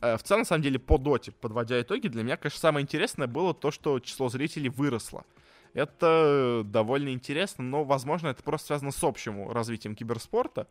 Э, 0.00 0.16
в 0.16 0.22
целом, 0.22 0.42
на 0.42 0.46
самом 0.46 0.62
деле, 0.62 0.78
по 0.78 0.98
доте, 0.98 1.32
подводя 1.32 1.80
итоги, 1.80 2.08
для 2.08 2.22
меня, 2.22 2.36
конечно, 2.36 2.60
самое 2.60 2.82
интересное 2.82 3.26
было 3.26 3.54
то, 3.54 3.70
что 3.70 3.98
число 4.00 4.28
зрителей 4.28 4.68
выросло. 4.68 5.24
Это 5.72 6.62
довольно 6.64 7.10
интересно, 7.10 7.62
но, 7.62 7.84
возможно, 7.84 8.28
это 8.28 8.42
просто 8.42 8.68
связано 8.68 8.90
с 8.90 9.04
общим 9.04 9.50
развитием 9.50 9.94
киберспорта. 9.94 10.66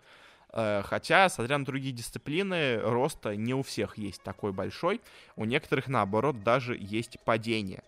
Э, 0.52 0.82
хотя, 0.84 1.30
смотря 1.30 1.58
на 1.58 1.66
другие 1.66 1.94
дисциплины, 1.94 2.78
роста 2.78 3.36
не 3.36 3.54
у 3.54 3.64
всех 3.64 3.98
есть 3.98 4.22
такой 4.24 4.52
большой. 4.52 5.02
У 5.36 5.46
некоторых, 5.46 5.88
наоборот, 5.88 6.44
даже 6.44 6.76
есть 6.80 7.18
падение. 7.24 7.84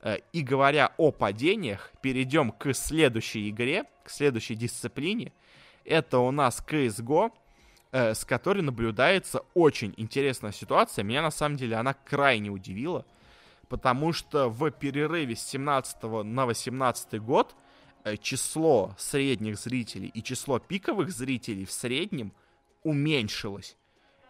Э, 0.00 0.18
и 0.32 0.42
говоря 0.42 0.92
о 0.96 1.10
падениях, 1.10 1.92
перейдем 2.00 2.52
к 2.52 2.72
следующей 2.74 3.50
игре, 3.50 3.84
к 4.04 4.10
следующей 4.10 4.54
дисциплине. 4.54 5.32
Это 5.84 6.18
у 6.18 6.30
нас 6.30 6.62
CSGO 6.66 7.32
э, 7.92 8.14
с 8.14 8.24
которой 8.24 8.62
наблюдается 8.62 9.42
очень 9.54 9.94
интересная 9.96 10.52
ситуация. 10.52 11.04
Меня 11.04 11.22
на 11.22 11.30
самом 11.30 11.56
деле 11.56 11.76
она 11.76 11.94
крайне 11.94 12.50
удивила, 12.50 13.06
потому 13.68 14.12
что 14.12 14.48
в 14.48 14.70
перерыве 14.70 15.36
с 15.36 15.42
17 15.42 16.02
на 16.24 16.46
18 16.46 17.20
год 17.22 17.54
э, 18.04 18.16
число 18.16 18.94
средних 18.98 19.58
зрителей 19.58 20.08
и 20.08 20.22
число 20.22 20.58
пиковых 20.58 21.10
зрителей 21.10 21.64
в 21.64 21.72
среднем 21.72 22.32
уменьшилось. 22.82 23.76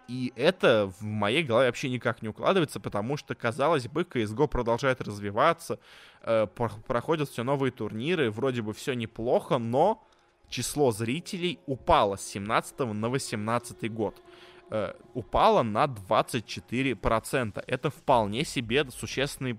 И 0.08 0.32
это 0.36 0.92
в 0.98 1.02
моей 1.02 1.42
голове 1.42 1.68
вообще 1.68 1.88
никак 1.88 2.22
не 2.22 2.28
укладывается, 2.28 2.80
потому 2.80 3.16
что, 3.16 3.34
казалось 3.34 3.86
бы, 3.88 4.02
CSGO 4.02 4.48
продолжает 4.48 5.00
развиваться, 5.00 5.78
э, 6.22 6.46
проходят 6.46 7.30
все 7.30 7.44
новые 7.44 7.70
турниры, 7.70 8.30
вроде 8.30 8.62
бы 8.62 8.74
все 8.74 8.94
неплохо, 8.94 9.58
но 9.58 10.06
число 10.52 10.92
зрителей 10.92 11.58
упало 11.66 12.16
с 12.16 12.26
17 12.26 12.78
на 12.80 13.08
18 13.08 13.92
год. 13.92 14.22
Э, 14.70 14.92
упало 15.14 15.62
на 15.62 15.86
24%. 15.86 17.64
Это 17.66 17.90
вполне 17.90 18.44
себе 18.44 18.88
существенный 18.90 19.58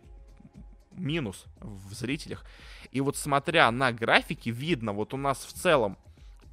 минус 0.92 1.46
в 1.60 1.94
зрителях. 1.94 2.46
И 2.92 3.02
вот 3.02 3.18
смотря 3.18 3.72
на 3.72 3.92
графики, 3.92 4.50
видно, 4.50 4.94
вот 4.94 5.14
у 5.14 5.18
нас 5.18 5.44
в 5.44 5.54
целом 5.54 5.98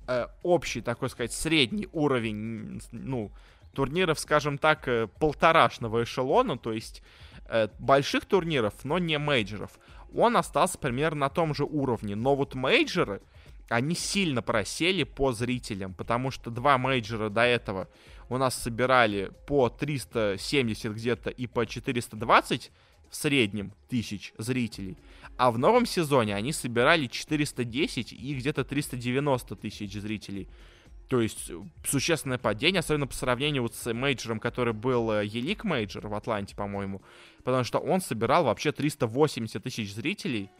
э, 0.09 0.27
общий, 0.43 0.81
такой 0.81 1.11
сказать, 1.11 1.33
средний 1.33 1.89
уровень, 1.93 2.81
ну, 2.93 3.31
турниров, 3.75 4.19
скажем 4.19 4.59
так, 4.59 4.89
э, 4.89 5.07
полторашного 5.07 6.03
эшелона, 6.03 6.59
то 6.59 6.73
есть 6.73 7.03
э, 7.47 7.69
больших 7.79 8.25
турниров, 8.25 8.75
но 8.85 8.99
не 8.99 9.19
мейджеров, 9.19 9.79
он 10.15 10.37
остался 10.37 10.79
примерно 10.79 11.21
на 11.21 11.29
том 11.29 11.55
же 11.55 11.65
уровне. 11.65 12.17
Но 12.17 12.35
вот 12.35 12.55
мейджеры, 12.55 13.21
они 13.71 13.95
сильно 13.95 14.43
просели 14.43 15.05
по 15.05 15.33
зрителям, 15.33 15.95
потому 15.95 16.33
что 16.33 16.51
два 16.51 16.77
мейджора 16.77 17.29
до 17.29 17.43
этого 17.43 17.89
у 18.29 18.37
нас 18.37 18.61
собирали 18.61 19.33
по 19.47 19.69
370 19.69 20.93
где-то 20.93 21.31
и 21.31 21.47
по 21.47 21.65
420 21.65 22.73
в 23.09 23.17
среднем 23.17 23.73
тысяч 23.89 24.35
зрителей. 24.39 24.99
А 25.37 25.53
в 25.53 25.59
новом 25.59 25.87
сезоне 25.87 26.35
они 26.35 26.53
собирали 26.53 27.07
410 27.07 28.13
и 28.13 28.35
где-то 28.35 28.65
390 28.65 29.57
тысяч 29.57 29.93
зрителей. 29.93 30.49
То 31.09 31.21
есть 31.21 31.51
существенное 31.85 32.39
падение, 32.39 32.81
особенно 32.81 33.07
по 33.07 33.15
сравнению 33.15 33.63
вот 33.63 33.75
с 33.77 33.93
мейджором, 33.93 34.41
который 34.41 34.75
был 34.75 35.21
ELEAGUE 35.21 35.63
Major 35.63 36.09
в 36.09 36.15
Атланте, 36.15 36.57
по-моему. 36.57 37.03
Потому 37.45 37.63
что 37.63 37.79
он 37.79 38.01
собирал 38.01 38.45
вообще 38.45 38.73
380 38.73 39.63
тысяч 39.63 39.93
зрителей 39.93 40.51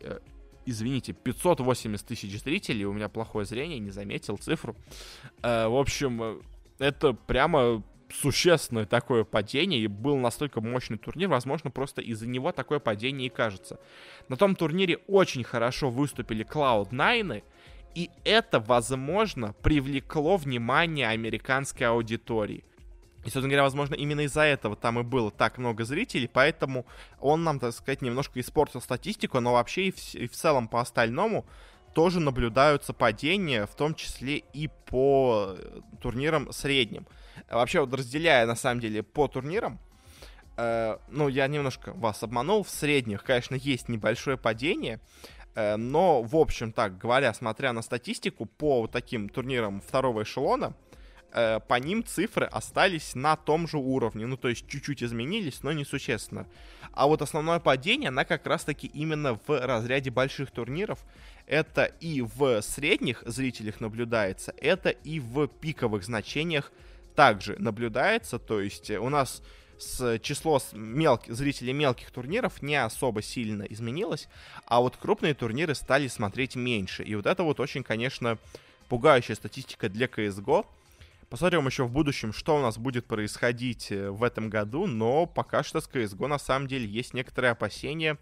э, 0.00 0.18
извините, 0.66 1.12
580 1.12 2.06
тысяч 2.06 2.40
зрителей, 2.42 2.84
у 2.84 2.92
меня 2.92 3.08
плохое 3.08 3.46
зрение, 3.46 3.78
не 3.78 3.90
заметил 3.90 4.36
цифру. 4.36 4.76
Э, 5.42 5.68
в 5.68 5.76
общем, 5.76 6.42
это 6.78 7.12
прямо 7.12 7.82
существенное 8.12 8.86
такое 8.86 9.24
падение, 9.24 9.80
и 9.80 9.86
был 9.86 10.16
настолько 10.16 10.60
мощный 10.60 10.98
турнир, 10.98 11.28
возможно, 11.28 11.70
просто 11.70 12.02
из-за 12.02 12.26
него 12.26 12.52
такое 12.52 12.78
падение 12.78 13.26
и 13.26 13.30
кажется. 13.30 13.80
На 14.28 14.36
том 14.36 14.54
турнире 14.54 14.98
очень 15.08 15.44
хорошо 15.44 15.90
выступили 15.90 16.44
Cloud9, 16.44 17.42
и 17.94 18.10
это, 18.24 18.60
возможно, 18.60 19.54
привлекло 19.62 20.36
внимание 20.36 21.08
американской 21.08 21.86
аудитории. 21.86 22.64
И, 23.26 23.28
собственно 23.28 23.48
говоря, 23.48 23.64
возможно, 23.64 23.96
именно 23.96 24.20
из-за 24.20 24.42
этого 24.42 24.76
там 24.76 25.00
и 25.00 25.02
было 25.02 25.32
так 25.32 25.58
много 25.58 25.84
зрителей, 25.84 26.30
поэтому 26.32 26.86
он 27.20 27.42
нам, 27.42 27.58
так 27.58 27.72
сказать, 27.72 28.00
немножко 28.00 28.38
испортил 28.38 28.80
статистику, 28.80 29.40
но 29.40 29.54
вообще 29.54 29.88
и 29.88 29.90
в, 29.90 30.14
и 30.14 30.28
в 30.28 30.32
целом 30.32 30.68
по 30.68 30.80
остальному 30.80 31.44
тоже 31.92 32.20
наблюдаются 32.20 32.92
падения, 32.92 33.66
в 33.66 33.74
том 33.74 33.96
числе 33.96 34.36
и 34.52 34.68
по 34.68 35.56
э, 35.58 35.80
турнирам 36.00 36.52
средним. 36.52 37.08
Вообще, 37.50 37.80
вот 37.80 37.92
разделяя, 37.94 38.46
на 38.46 38.54
самом 38.54 38.80
деле, 38.80 39.02
по 39.02 39.26
турнирам, 39.26 39.80
э, 40.56 40.96
ну, 41.08 41.26
я 41.26 41.48
немножко 41.48 41.94
вас 41.94 42.22
обманул, 42.22 42.62
в 42.62 42.70
средних, 42.70 43.24
конечно, 43.24 43.56
есть 43.56 43.88
небольшое 43.88 44.36
падение, 44.36 45.00
э, 45.56 45.74
но, 45.74 46.22
в 46.22 46.36
общем, 46.36 46.70
так 46.70 46.96
говоря, 46.96 47.34
смотря 47.34 47.72
на 47.72 47.82
статистику, 47.82 48.46
по 48.46 48.82
вот 48.82 48.92
таким 48.92 49.28
турнирам 49.28 49.80
второго 49.80 50.22
эшелона, 50.22 50.76
э, 51.36 51.60
по 51.60 51.74
ним 51.74 52.04
цифры 52.04 52.46
остались 52.46 53.14
на 53.14 53.36
том 53.36 53.68
же 53.68 53.76
уровне. 53.78 54.26
Ну, 54.26 54.36
то 54.36 54.48
есть 54.48 54.66
чуть-чуть 54.66 55.02
изменились, 55.02 55.62
но 55.62 55.72
не 55.72 55.84
существенно. 55.84 56.48
А 56.92 57.06
вот 57.06 57.22
основное 57.22 57.60
падение, 57.60 58.08
она 58.08 58.24
как 58.24 58.46
раз-таки 58.46 58.86
именно 58.88 59.38
в 59.46 59.66
разряде 59.66 60.10
больших 60.10 60.50
турниров. 60.50 60.98
Это 61.46 61.84
и 61.84 62.22
в 62.22 62.60
средних 62.62 63.22
зрителях 63.24 63.80
наблюдается, 63.80 64.52
это 64.60 64.88
и 64.88 65.20
в 65.20 65.46
пиковых 65.46 66.02
значениях 66.02 66.72
также 67.14 67.54
наблюдается. 67.60 68.38
То 68.40 68.60
есть 68.60 68.90
у 68.90 69.08
нас 69.08 69.42
с 69.78 70.18
число 70.20 70.60
мелких, 70.72 71.34
зрителей 71.34 71.72
мелких 71.72 72.10
турниров 72.10 72.62
не 72.62 72.76
особо 72.76 73.22
сильно 73.22 73.62
изменилось, 73.64 74.28
а 74.64 74.80
вот 74.80 74.96
крупные 74.96 75.34
турниры 75.34 75.74
стали 75.74 76.08
смотреть 76.08 76.56
меньше. 76.56 77.02
И 77.02 77.14
вот 77.14 77.26
это 77.26 77.42
вот 77.42 77.60
очень, 77.60 77.82
конечно, 77.82 78.38
пугающая 78.88 79.34
статистика 79.34 79.88
для 79.88 80.06
CSGO. 80.06 80.66
Посмотрим 81.36 81.66
еще 81.66 81.84
в 81.84 81.90
будущем, 81.90 82.32
что 82.32 82.56
у 82.56 82.60
нас 82.60 82.78
будет 82.78 83.04
происходить 83.04 83.92
э, 83.92 84.08
в 84.08 84.24
этом 84.24 84.48
году, 84.48 84.86
но 84.86 85.26
пока 85.26 85.62
что 85.62 85.82
с 85.82 85.86
CSGO 85.86 86.28
на 86.28 86.38
самом 86.38 86.66
деле 86.66 86.86
есть 86.86 87.12
некоторые 87.12 87.50
опасения 87.50 88.16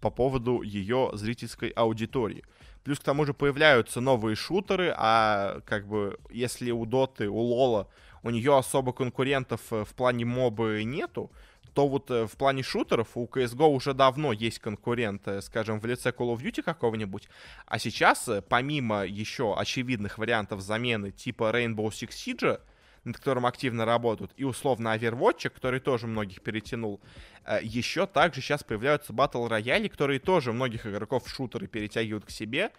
по 0.00 0.10
поводу 0.10 0.62
ее 0.62 1.10
зрительской 1.14 1.70
аудитории. 1.70 2.44
Плюс 2.84 3.00
к 3.00 3.02
тому 3.02 3.24
же 3.24 3.34
появляются 3.34 4.00
новые 4.00 4.36
шутеры, 4.36 4.94
а 4.96 5.58
как 5.64 5.88
бы 5.88 6.20
если 6.30 6.70
у 6.70 6.86
Доты, 6.86 7.28
у 7.28 7.36
Лола, 7.36 7.88
у 8.22 8.30
нее 8.30 8.56
особо 8.56 8.92
конкурентов 8.92 9.60
э, 9.72 9.84
в 9.84 9.92
плане 9.96 10.24
мобы 10.24 10.84
нету, 10.84 11.32
то 11.74 11.88
вот 11.88 12.10
э, 12.10 12.26
в 12.26 12.36
плане 12.36 12.62
шутеров 12.62 13.16
у 13.16 13.26
CSGO 13.26 13.68
уже 13.68 13.94
давно 13.94 14.32
есть 14.32 14.58
конкуренты, 14.58 15.40
скажем, 15.42 15.80
в 15.80 15.86
лице 15.86 16.10
Call 16.10 16.34
of 16.34 16.42
Duty 16.42 16.62
какого-нибудь, 16.62 17.28
а 17.66 17.78
сейчас, 17.78 18.28
э, 18.28 18.42
помимо 18.42 19.04
еще 19.04 19.54
очевидных 19.56 20.18
вариантов 20.18 20.60
замены 20.60 21.10
типа 21.10 21.50
Rainbow 21.54 21.88
Six 21.88 22.10
Siege, 22.10 22.60
над 23.04 23.16
которым 23.16 23.46
активно 23.46 23.84
работают, 23.84 24.32
и 24.36 24.44
условно 24.44 24.94
Overwatch, 24.96 25.50
который 25.50 25.80
тоже 25.80 26.06
многих 26.06 26.40
перетянул, 26.40 27.00
э, 27.44 27.58
еще 27.62 28.06
также 28.06 28.40
сейчас 28.40 28.62
появляются 28.62 29.12
батл 29.12 29.46
рояли, 29.48 29.88
которые 29.88 30.20
тоже 30.20 30.52
многих 30.52 30.86
игроков 30.86 31.24
в 31.24 31.28
шутеры 31.28 31.66
перетягивают 31.66 32.24
к 32.24 32.30
себе, 32.30 32.70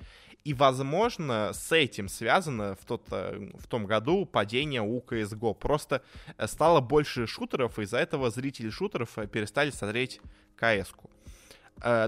И, 0.45 0.53
возможно, 0.53 1.51
с 1.53 1.71
этим 1.71 2.09
связано 2.09 2.75
в, 2.75 2.83
тот, 2.85 3.03
э, 3.11 3.51
в 3.57 3.67
том 3.67 3.85
году 3.85 4.25
падение 4.25 4.81
у 4.81 4.99
CSGO. 4.99 5.53
Просто 5.53 6.01
э, 6.37 6.47
стало 6.47 6.81
больше 6.81 7.27
шутеров, 7.27 7.79
и 7.79 7.83
из-за 7.83 7.97
этого 7.99 8.29
зрители 8.29 8.69
шутеров 8.69 9.17
перестали 9.31 9.71
смотреть 9.71 10.19
CS-ку. 10.59 11.09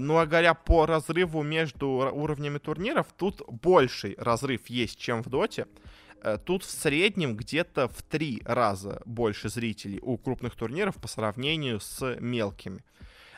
Ну, 0.00 0.18
а 0.18 0.26
говоря 0.26 0.54
по 0.54 0.86
разрыву 0.86 1.42
между 1.42 1.88
уровнями 1.88 2.58
турниров, 2.58 3.06
тут 3.16 3.42
больший 3.48 4.14
разрыв 4.16 4.68
есть, 4.68 4.98
чем 4.98 5.22
в 5.22 5.28
Доте. 5.28 5.66
Тут 6.44 6.64
в 6.64 6.70
среднем 6.70 7.36
где-то 7.36 7.88
в 7.88 8.02
три 8.02 8.42
раза 8.44 9.00
больше 9.04 9.48
зрителей 9.48 10.00
у 10.02 10.16
крупных 10.18 10.56
турниров 10.56 10.96
по 10.96 11.08
сравнению 11.08 11.80
с 11.80 12.16
мелкими 12.20 12.82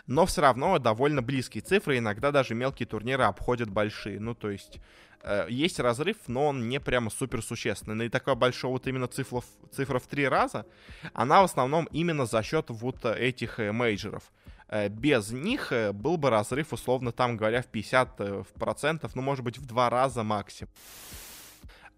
но 0.09 0.25
все 0.25 0.41
равно 0.41 0.79
довольно 0.79 1.23
близкие 1.23 1.63
цифры, 1.63 1.99
иногда 1.99 2.33
даже 2.33 2.55
мелкие 2.55 2.87
турниры 2.87 3.25
обходят 3.25 3.69
большие, 3.69 4.19
ну, 4.19 4.35
то 4.35 4.51
есть 4.51 4.81
э, 5.23 5.47
есть 5.51 5.79
разрыв, 5.79 6.17
но 6.27 6.47
он 6.47 6.69
не 6.69 6.81
прямо 6.81 7.11
супер 7.11 7.43
существенный. 7.43 7.95
Ну 7.95 8.05
и 8.05 8.09
такая 8.09 8.35
большая 8.35 8.73
вот 8.73 8.87
именно 8.87 9.07
цифра, 9.07 9.43
цифра 9.71 9.99
в 9.99 10.07
три 10.07 10.27
раза, 10.27 10.65
она 11.13 11.43
в 11.43 11.45
основном 11.45 11.85
именно 11.93 12.25
за 12.25 12.43
счет 12.43 12.67
вот 12.71 13.05
этих 13.05 13.61
э, 13.61 13.71
мейджеров. 13.71 14.23
Э, 14.69 14.89
без 14.89 15.31
них 15.31 15.73
э, 15.73 15.93
был 15.93 16.17
бы 16.17 16.31
разрыв, 16.31 16.73
условно, 16.73 17.13
там 17.13 17.37
говоря, 17.37 17.61
в 17.61 17.71
50%, 17.71 19.11
ну, 19.15 19.23
может 19.23 19.45
быть, 19.45 19.59
в 19.59 19.67
два 19.67 19.91
раза 19.91 20.23
максимум. 20.23 20.73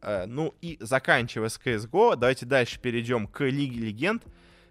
Ну 0.02 0.54
и 0.60 0.78
заканчивая 0.80 1.48
с 1.48 1.58
CSGO, 1.58 2.16
давайте 2.16 2.46
дальше 2.46 2.80
перейдем 2.80 3.26
к 3.26 3.44
Лиге 3.44 3.80
Легенд 3.80 4.24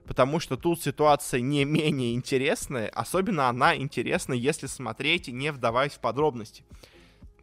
потому 0.09 0.39
что 0.39 0.57
тут 0.57 0.81
ситуация 0.81 1.39
не 1.39 1.65
менее 1.65 2.15
интересная, 2.15 2.89
особенно 2.95 3.47
она 3.47 3.75
интересна, 3.75 4.33
если 4.33 4.65
смотреть, 4.65 5.27
не 5.27 5.51
вдаваясь 5.51 5.93
в 5.93 5.99
подробности. 5.99 6.63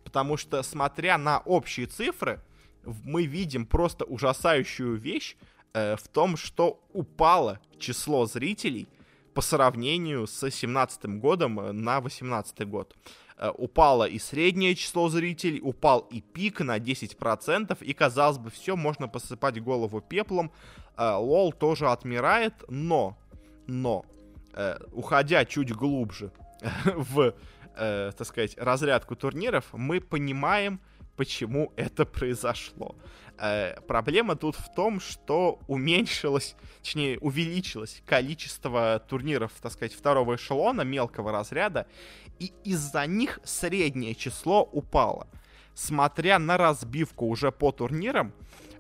Потому 0.03 0.37
что, 0.37 0.61
смотря 0.65 1.17
на 1.17 1.39
общие 1.39 1.87
цифры, 1.87 2.41
мы 3.05 3.25
видим 3.25 3.67
просто 3.67 4.05
ужасающую 4.05 4.97
вещь 4.97 5.37
э, 5.75 5.95
в 5.95 6.09
том, 6.09 6.37
что 6.37 6.81
упало 6.93 7.61
число 7.79 8.27
зрителей 8.27 8.89
по 9.33 9.43
сравнению 9.43 10.27
с 10.27 10.41
2017 10.41 11.21
годом 11.21 11.55
на 11.55 12.01
2018 12.01 12.69
год. 12.69 12.97
Э, 13.39 13.51
упало 13.51 14.05
и 14.05 14.19
среднее 14.19 14.75
число 14.75 15.09
зрителей, 15.09 15.61
упал 15.63 16.01
и 16.11 16.21
пик 16.21 16.61
на 16.61 16.79
10%, 16.79 17.77
и, 17.85 17.93
казалось 17.93 18.39
бы, 18.39 18.51
все, 18.51 18.77
можно 18.77 19.09
посыпать 19.09 19.63
голову 19.63 20.01
пеплом, 20.01 20.51
Э, 20.97 21.17
лол 21.17 21.53
тоже 21.53 21.89
отмирает, 21.89 22.55
но, 22.69 23.19
но, 23.67 24.05
э, 24.55 24.79
уходя 24.93 25.45
чуть 25.45 25.73
глубже 25.73 26.33
в, 26.85 27.35
так 27.75 28.25
сказать, 28.25 28.57
разрядку 28.57 29.17
турниров, 29.17 29.67
мы 29.75 30.01
понимаем, 30.01 30.81
почему 31.17 31.73
это 31.77 32.05
произошло. 32.05 32.95
Э, 33.39 33.81
проблема 33.87 34.37
тут 34.37 34.57
в 34.57 34.73
том, 34.75 35.01
что 35.01 35.59
уменьшилось, 35.67 36.57
точнее, 36.83 37.19
увеличилось 37.19 38.03
количество 38.07 39.03
турниров, 39.09 39.53
так 39.61 39.73
сказать, 39.73 39.95
второго 39.95 40.37
эшелона, 40.37 40.83
мелкого 40.83 41.33
разряда, 41.33 41.87
и 42.39 42.53
из-за 42.65 43.07
них 43.07 43.41
среднее 43.45 44.15
число 44.15 44.63
упало. 44.63 45.27
Смотря 45.75 46.39
на 46.39 46.57
разбивку 46.57 47.27
уже 47.27 47.53
по 47.53 47.73
турнирам, 47.73 48.33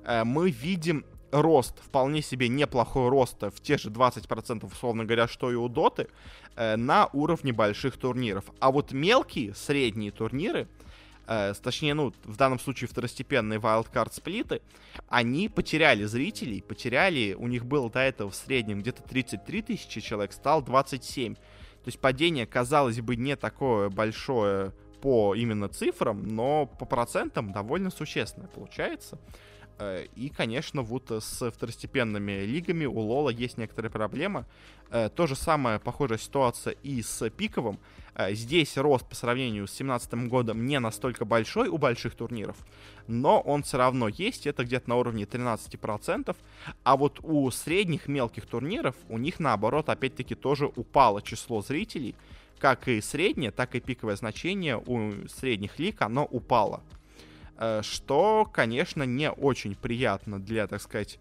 э, 0.04 0.24
мы 0.24 0.50
видим 0.50 1.04
рост, 1.30 1.78
вполне 1.80 2.22
себе 2.22 2.48
неплохой 2.48 3.08
рост 3.08 3.42
в 3.42 3.60
те 3.60 3.76
же 3.76 3.90
20%, 3.90 4.64
условно 4.64 5.04
говоря, 5.04 5.28
что 5.28 5.50
и 5.50 5.54
у 5.54 5.68
Доты, 5.68 6.08
э, 6.54 6.76
на 6.76 7.08
уровне 7.12 7.52
больших 7.52 7.98
турниров. 7.98 8.44
А 8.60 8.70
вот 8.70 8.92
мелкие, 8.92 9.54
средние 9.54 10.10
турниры, 10.12 10.68
э, 11.26 11.54
точнее, 11.62 11.94
ну, 11.94 12.12
в 12.24 12.36
данном 12.36 12.58
случае 12.58 12.88
второстепенные 12.88 13.58
wildcard 13.58 14.12
сплиты, 14.12 14.62
они 15.08 15.48
потеряли 15.48 16.04
зрителей, 16.04 16.62
потеряли, 16.62 17.34
у 17.38 17.46
них 17.46 17.64
было 17.64 17.90
до 17.90 18.00
этого 18.00 18.30
в 18.30 18.34
среднем 18.34 18.80
где-то 18.80 19.02
33 19.02 19.62
тысячи 19.62 20.00
человек, 20.00 20.32
стал 20.32 20.62
27. 20.62 21.34
То 21.34 21.40
есть 21.86 22.00
падение, 22.00 22.46
казалось 22.46 23.00
бы, 23.00 23.16
не 23.16 23.36
такое 23.36 23.90
большое 23.90 24.72
по 25.00 25.34
именно 25.34 25.68
цифрам, 25.68 26.20
но 26.26 26.66
по 26.66 26.84
процентам 26.84 27.52
довольно 27.52 27.90
существенное 27.90 28.48
получается. 28.48 29.18
Э, 29.78 30.06
и, 30.14 30.28
конечно, 30.28 30.82
вот 30.82 31.10
с 31.10 31.50
второстепенными 31.50 32.44
лигами 32.44 32.86
у 32.86 32.98
Лола 32.98 33.30
есть 33.30 33.58
некоторые 33.58 33.90
проблемы. 33.90 34.44
Э, 34.90 35.08
то 35.08 35.26
же 35.26 35.36
самое, 35.36 35.78
похожая 35.78 36.18
ситуация 36.18 36.74
и 36.82 37.02
с 37.02 37.28
пиковым. 37.30 37.78
Э, 38.14 38.32
здесь 38.34 38.76
рост 38.78 39.06
по 39.06 39.14
сравнению 39.14 39.66
с 39.66 39.76
2017 39.76 40.28
годом 40.28 40.66
не 40.66 40.80
настолько 40.80 41.24
большой 41.24 41.68
у 41.68 41.76
больших 41.76 42.14
турниров, 42.14 42.56
но 43.06 43.40
он 43.40 43.62
все 43.62 43.76
равно 43.76 44.08
есть, 44.08 44.46
это 44.46 44.64
где-то 44.64 44.88
на 44.88 44.96
уровне 44.96 45.24
13%. 45.24 46.34
А 46.82 46.96
вот 46.96 47.20
у 47.22 47.50
средних 47.50 48.08
мелких 48.08 48.46
турниров, 48.46 48.94
у 49.08 49.18
них 49.18 49.40
наоборот, 49.40 49.88
опять-таки, 49.88 50.34
тоже 50.34 50.66
упало 50.74 51.20
число 51.20 51.60
зрителей. 51.62 52.14
Как 52.58 52.88
и 52.88 53.02
среднее, 53.02 53.50
так 53.50 53.74
и 53.74 53.80
пиковое 53.80 54.16
значение 54.16 54.78
у 54.78 55.28
средних 55.28 55.78
лиг, 55.78 56.00
оно 56.00 56.24
упало. 56.24 56.82
Э, 57.58 57.80
что, 57.82 58.48
конечно, 58.52 59.02
не 59.04 59.30
очень 59.30 59.74
приятно 59.74 60.40
для, 60.40 60.66
так 60.66 60.82
сказать, 60.82 61.18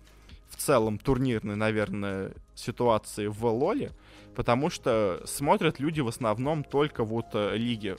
в 0.49 0.57
целом 0.57 0.97
турнирной, 0.97 1.55
наверное, 1.55 2.31
ситуации 2.55 3.27
в 3.27 3.45
Лоле, 3.45 3.91
потому 4.35 4.69
что 4.69 5.21
смотрят 5.25 5.79
люди 5.79 6.01
в 6.01 6.07
основном 6.07 6.63
только 6.63 7.03
вот 7.03 7.27
э, 7.33 7.55
лиги, 7.55 7.95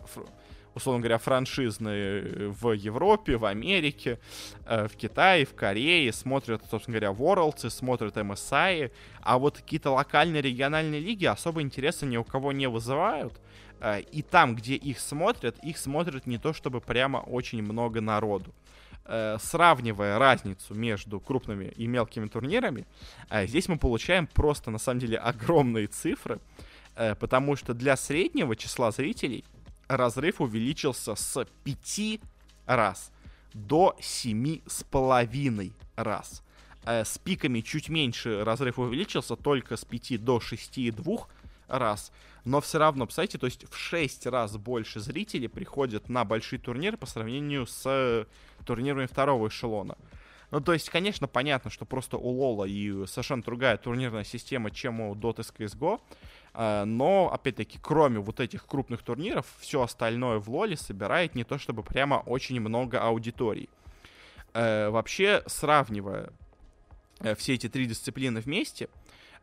условно 0.74 1.00
говоря, 1.00 1.18
франшизные 1.18 2.50
в 2.50 2.72
Европе, 2.72 3.36
в 3.36 3.46
Америке, 3.46 4.18
э, 4.66 4.86
в 4.86 4.96
Китае, 4.96 5.46
в 5.46 5.54
Корее, 5.54 6.12
смотрят, 6.12 6.62
собственно 6.70 6.98
говоря, 6.98 7.16
Worlds, 7.18 7.70
смотрят 7.70 8.16
MSI, 8.16 8.92
а 9.22 9.38
вот 9.38 9.56
какие-то 9.56 9.90
локальные 9.90 10.42
региональные 10.42 11.00
лиги 11.00 11.24
особо 11.24 11.62
интереса 11.62 12.04
ни 12.04 12.16
у 12.18 12.24
кого 12.24 12.52
не 12.52 12.68
вызывают, 12.68 13.32
Э, 13.32 13.65
и 14.10 14.22
там, 14.22 14.56
где 14.56 14.74
их 14.74 14.98
смотрят, 14.98 15.56
их 15.62 15.76
смотрят 15.78 16.26
не 16.26 16.38
то 16.38 16.52
чтобы 16.52 16.80
прямо 16.80 17.18
очень 17.18 17.62
много 17.62 18.00
народу. 18.00 18.54
Э, 19.08 19.36
сравнивая 19.40 20.18
разницу 20.18 20.74
между 20.74 21.20
крупными 21.20 21.66
и 21.76 21.86
мелкими 21.86 22.26
турнирами, 22.26 22.86
э, 23.30 23.46
здесь 23.46 23.68
мы 23.68 23.78
получаем 23.78 24.26
просто, 24.26 24.72
на 24.72 24.78
самом 24.78 24.98
деле, 24.98 25.16
огромные 25.18 25.86
цифры, 25.86 26.40
потому 27.20 27.56
что 27.56 27.74
для 27.74 27.94
среднего 27.96 28.56
числа 28.56 28.90
зрителей 28.90 29.44
разрыв 29.86 30.40
увеличился 30.40 31.14
с 31.14 31.46
5 31.62 32.20
раз 32.64 33.12
до 33.52 33.94
7,5 34.00 35.72
раз. 35.94 36.42
С 36.84 37.18
пиками 37.18 37.60
чуть 37.60 37.90
меньше 37.90 38.44
разрыв 38.44 38.78
увеличился, 38.78 39.36
только 39.36 39.76
с 39.76 39.84
5 39.84 40.24
до 40.24 40.38
6,2 40.38 41.26
раз 41.68 42.12
но 42.46 42.60
все 42.60 42.78
равно, 42.78 43.06
представляете, 43.06 43.38
то 43.38 43.46
есть 43.46 43.68
в 43.68 43.76
6 43.76 44.26
раз 44.26 44.56
больше 44.56 45.00
зрителей 45.00 45.48
приходят 45.48 46.08
на 46.08 46.24
большие 46.24 46.60
турниры 46.60 46.96
по 46.96 47.04
сравнению 47.04 47.66
с 47.66 47.82
э, 47.86 48.24
турнирами 48.64 49.06
второго 49.06 49.48
эшелона. 49.48 49.98
Ну, 50.52 50.60
то 50.60 50.72
есть, 50.72 50.88
конечно, 50.88 51.26
понятно, 51.26 51.72
что 51.72 51.84
просто 51.84 52.16
у 52.18 52.28
Лола 52.28 52.64
и 52.64 53.04
совершенно 53.06 53.42
другая 53.42 53.76
турнирная 53.78 54.22
система, 54.22 54.70
чем 54.70 55.00
у 55.00 55.16
Dota 55.16 55.42
с 55.42 55.50
CSGO, 55.50 56.00
э, 56.54 56.84
но, 56.84 57.32
опять-таки, 57.34 57.80
кроме 57.82 58.20
вот 58.20 58.38
этих 58.38 58.64
крупных 58.64 59.02
турниров, 59.02 59.44
все 59.58 59.82
остальное 59.82 60.38
в 60.38 60.48
Лоле 60.48 60.76
собирает 60.76 61.34
не 61.34 61.42
то 61.42 61.58
чтобы 61.58 61.82
прямо 61.82 62.22
очень 62.26 62.60
много 62.60 63.02
аудиторий. 63.02 63.68
Э, 64.54 64.90
вообще, 64.90 65.42
сравнивая 65.46 66.30
все 67.36 67.54
эти 67.54 67.68
три 67.68 67.86
дисциплины 67.86 68.40
вместе, 68.40 68.88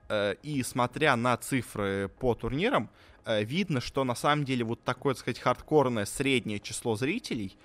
и 0.09 0.63
смотря 0.63 1.15
на 1.15 1.37
цифры 1.37 2.09
по 2.19 2.35
турнирам, 2.35 2.89
э, 3.25 3.43
видно, 3.43 3.81
что 3.81 4.03
на 4.03 4.15
самом 4.15 4.45
деле 4.45 4.63
вот 4.63 4.83
такое, 4.83 5.13
так 5.13 5.21
сказать, 5.21 5.39
хардкорное 5.39 6.05
среднее 6.05 6.59
число 6.59 6.95
зрителей 6.95 7.57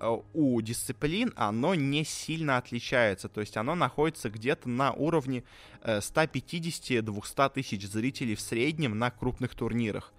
э, 0.00 0.18
у 0.32 0.60
дисциплин, 0.60 1.32
оно 1.36 1.74
не 1.74 2.04
сильно 2.04 2.56
отличается. 2.56 3.28
То 3.28 3.40
есть 3.40 3.56
оно 3.56 3.74
находится 3.74 4.30
где-то 4.30 4.68
на 4.68 4.92
уровне 4.92 5.44
150-200 5.82 7.52
тысяч 7.54 7.86
зрителей 7.86 8.34
в 8.34 8.40
среднем 8.40 8.98
на 8.98 9.10
крупных 9.10 9.54
турнирах. 9.54 10.12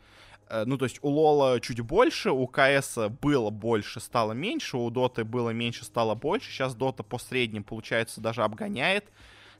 Ну, 0.66 0.78
то 0.78 0.86
есть 0.86 1.00
у 1.02 1.10
Лола 1.10 1.60
чуть 1.60 1.80
больше, 1.80 2.30
у 2.30 2.46
КС 2.46 3.00
было 3.20 3.50
больше, 3.50 4.00
стало 4.00 4.34
меньше, 4.34 4.78
у 4.78 4.88
Доты 4.92 5.24
было 5.24 5.50
меньше, 5.50 5.86
стало 5.86 6.14
больше. 6.14 6.52
Сейчас 6.52 6.76
Дота 6.76 7.02
по 7.02 7.18
средним, 7.18 7.64
получается, 7.64 8.22
даже 8.22 8.44
обгоняет 8.44 9.06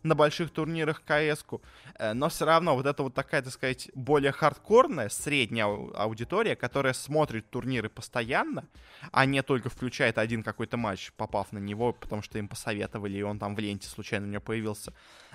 на 0.06 0.14
больших 0.14 0.52
турнирах 0.52 1.02
КС-ку, 1.04 1.62
э, 1.98 2.14
но 2.14 2.30
все 2.30 2.46
равно 2.46 2.76
вот 2.76 2.86
это 2.86 3.02
вот 3.02 3.16
такая, 3.16 3.42
так 3.42 3.52
сказать, 3.52 3.90
более 3.96 4.32
хардкорная 4.32 5.10
средняя 5.10 5.66
аудитория, 5.66 6.56
которая 6.56 6.94
смотрит 6.94 7.50
турниры 7.50 7.90
постоянно, 7.90 8.66
а 9.12 9.26
не 9.26 9.42
только 9.42 9.70
включает 9.70 10.20
один 10.20 10.44
какой-то 10.44 10.78
матч, 10.78 11.12
попав 11.14 11.52
на 11.52 11.58
него, 11.58 11.92
потому 11.92 12.22
что 12.22 12.38
им 12.38 12.48
посоветовали, 12.48 13.18
и 13.18 13.24
он 13.24 13.40
там 13.40 13.56
в 13.56 13.60
ленте 13.60 13.90
случайно 13.90 14.28
у 14.28 14.30
нее 14.30 14.40
появился, 14.40 14.94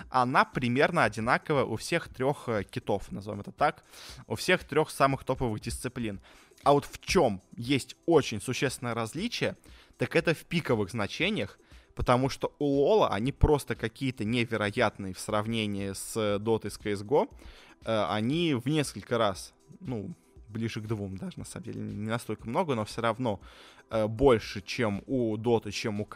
она 0.09 0.45
примерно 0.45 1.03
одинаковая 1.03 1.65
у 1.65 1.75
всех 1.75 2.07
трех 2.07 2.47
э, 2.47 2.63
китов, 2.63 3.11
назовем 3.11 3.41
это 3.41 3.51
так, 3.51 3.83
у 4.27 4.35
всех 4.35 4.63
трех 4.63 4.89
самых 4.89 5.25
топовых 5.25 5.59
дисциплин. 5.59 6.21
А 6.63 6.71
вот 6.71 6.85
в 6.85 6.99
чем 7.01 7.41
есть 7.57 7.97
очень 8.05 8.39
существенное 8.39 8.93
различие, 8.93 9.57
так 9.97 10.15
это 10.15 10.33
в 10.33 10.45
пиковых 10.45 10.91
значениях, 10.91 11.59
потому 11.95 12.29
что 12.29 12.53
у 12.59 12.65
Лола 12.65 13.09
они 13.09 13.31
просто 13.31 13.75
какие-то 13.75 14.23
невероятные 14.25 15.13
в 15.13 15.19
сравнении 15.19 15.93
с 15.93 16.15
Dota 16.37 16.67
и 16.67 16.69
с 16.69 16.79
CSGO. 16.79 17.29
Э, 17.85 18.05
они 18.09 18.53
в 18.53 18.67
несколько 18.67 19.17
раз, 19.17 19.53
ну, 19.79 20.13
ближе 20.49 20.81
к 20.81 20.87
двум 20.87 21.17
даже, 21.17 21.39
на 21.39 21.45
самом 21.45 21.65
деле, 21.65 21.81
не 21.81 22.09
настолько 22.09 22.47
много, 22.47 22.75
но 22.75 22.85
все 22.85 23.01
равно 23.01 23.39
э, 23.89 24.07
больше, 24.07 24.61
чем 24.61 25.03
у 25.07 25.35
Dota, 25.37 25.71
чем 25.71 26.01
у. 26.01 26.07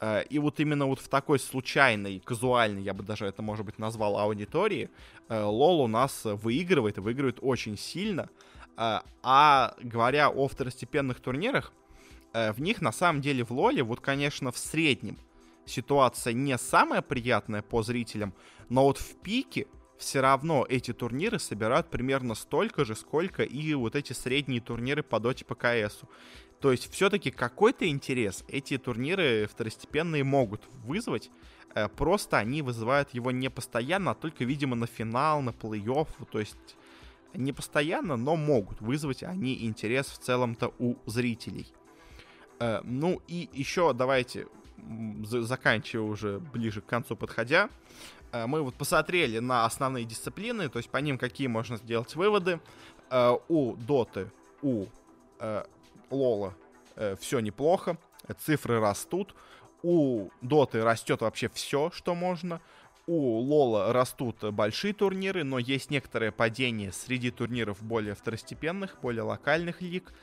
Э, 0.00 0.22
и 0.28 0.38
вот 0.38 0.60
именно 0.60 0.86
вот 0.86 1.00
в 1.00 1.08
такой 1.08 1.38
случайной, 1.38 2.20
казуальной, 2.20 2.82
я 2.82 2.94
бы 2.94 3.02
даже 3.02 3.26
это, 3.26 3.42
может 3.42 3.64
быть, 3.64 3.78
назвал 3.78 4.18
аудитории, 4.18 4.90
Лол 5.28 5.80
у 5.80 5.86
нас 5.86 6.22
выигрывает, 6.24 6.98
выигрывает 6.98 7.38
очень 7.40 7.78
сильно. 7.78 8.28
А 8.76 9.74
говоря 9.80 10.28
о 10.28 10.48
второстепенных 10.48 11.20
турнирах, 11.20 11.72
Э, 11.72 11.83
в 12.34 12.60
них 12.60 12.82
на 12.82 12.92
самом 12.92 13.20
деле 13.20 13.44
в 13.44 13.52
Лоле, 13.52 13.82
вот, 13.82 14.00
конечно, 14.00 14.50
в 14.50 14.58
среднем 14.58 15.16
ситуация 15.66 16.32
не 16.32 16.58
самая 16.58 17.00
приятная 17.00 17.62
по 17.62 17.82
зрителям, 17.82 18.34
но 18.68 18.84
вот 18.84 18.98
в 18.98 19.16
пике 19.20 19.66
все 19.98 20.20
равно 20.20 20.66
эти 20.68 20.92
турниры 20.92 21.38
собирают 21.38 21.88
примерно 21.88 22.34
столько 22.34 22.84
же, 22.84 22.94
сколько 22.94 23.42
и 23.42 23.74
вот 23.74 23.94
эти 23.94 24.12
средние 24.12 24.60
турниры 24.60 25.02
по 25.02 25.20
доте 25.20 25.44
по 25.44 25.54
КС. 25.54 26.00
То 26.60 26.72
есть 26.72 26.90
все-таки 26.92 27.30
какой-то 27.30 27.88
интерес 27.88 28.44
эти 28.48 28.78
турниры 28.78 29.48
второстепенные 29.50 30.24
могут 30.24 30.62
вызвать, 30.84 31.30
э, 31.74 31.88
просто 31.88 32.38
они 32.38 32.62
вызывают 32.62 33.12
его 33.12 33.30
не 33.30 33.50
постоянно, 33.50 34.12
а 34.12 34.14
только, 34.14 34.44
видимо, 34.44 34.74
на 34.74 34.86
финал, 34.86 35.42
на 35.42 35.50
плей-офф, 35.50 36.08
то 36.30 36.40
есть 36.40 36.76
не 37.34 37.52
постоянно, 37.52 38.16
но 38.16 38.36
могут 38.36 38.80
вызвать 38.80 39.22
они 39.22 39.64
интерес 39.64 40.06
в 40.06 40.18
целом-то 40.18 40.72
у 40.78 40.96
зрителей. 41.06 41.66
Э, 42.60 42.80
ну 42.84 43.20
и 43.28 43.48
еще 43.52 43.92
давайте, 43.92 44.46
заканчивая 45.22 46.04
уже 46.04 46.38
ближе 46.38 46.80
к 46.80 46.86
концу 46.86 47.16
подходя, 47.16 47.68
э, 48.32 48.46
мы 48.46 48.62
вот 48.62 48.74
посмотрели 48.74 49.38
на 49.38 49.64
основные 49.64 50.04
дисциплины, 50.04 50.68
то 50.68 50.78
есть 50.78 50.90
по 50.90 50.98
ним 50.98 51.18
какие 51.18 51.46
можно 51.46 51.76
сделать 51.76 52.14
выводы. 52.14 52.60
Э, 53.10 53.36
у 53.48 53.74
Доты, 53.76 54.30
у 54.62 54.86
Лола 56.10 56.54
все 57.18 57.40
неплохо, 57.40 57.98
цифры 58.38 58.80
растут. 58.80 59.34
У 59.82 60.30
Доты 60.40 60.82
растет 60.82 61.20
вообще 61.20 61.50
все, 61.50 61.90
что 61.90 62.14
можно. 62.14 62.62
У 63.06 63.40
Лола 63.40 63.92
растут 63.92 64.42
большие 64.42 64.94
турниры, 64.94 65.44
но 65.44 65.58
есть 65.58 65.90
некоторое 65.90 66.32
падение 66.32 66.92
среди 66.92 67.30
турниров 67.30 67.82
более 67.82 68.14
второстепенных, 68.14 68.96
более 69.02 69.24
локальных 69.24 69.82
лиг 69.82 70.14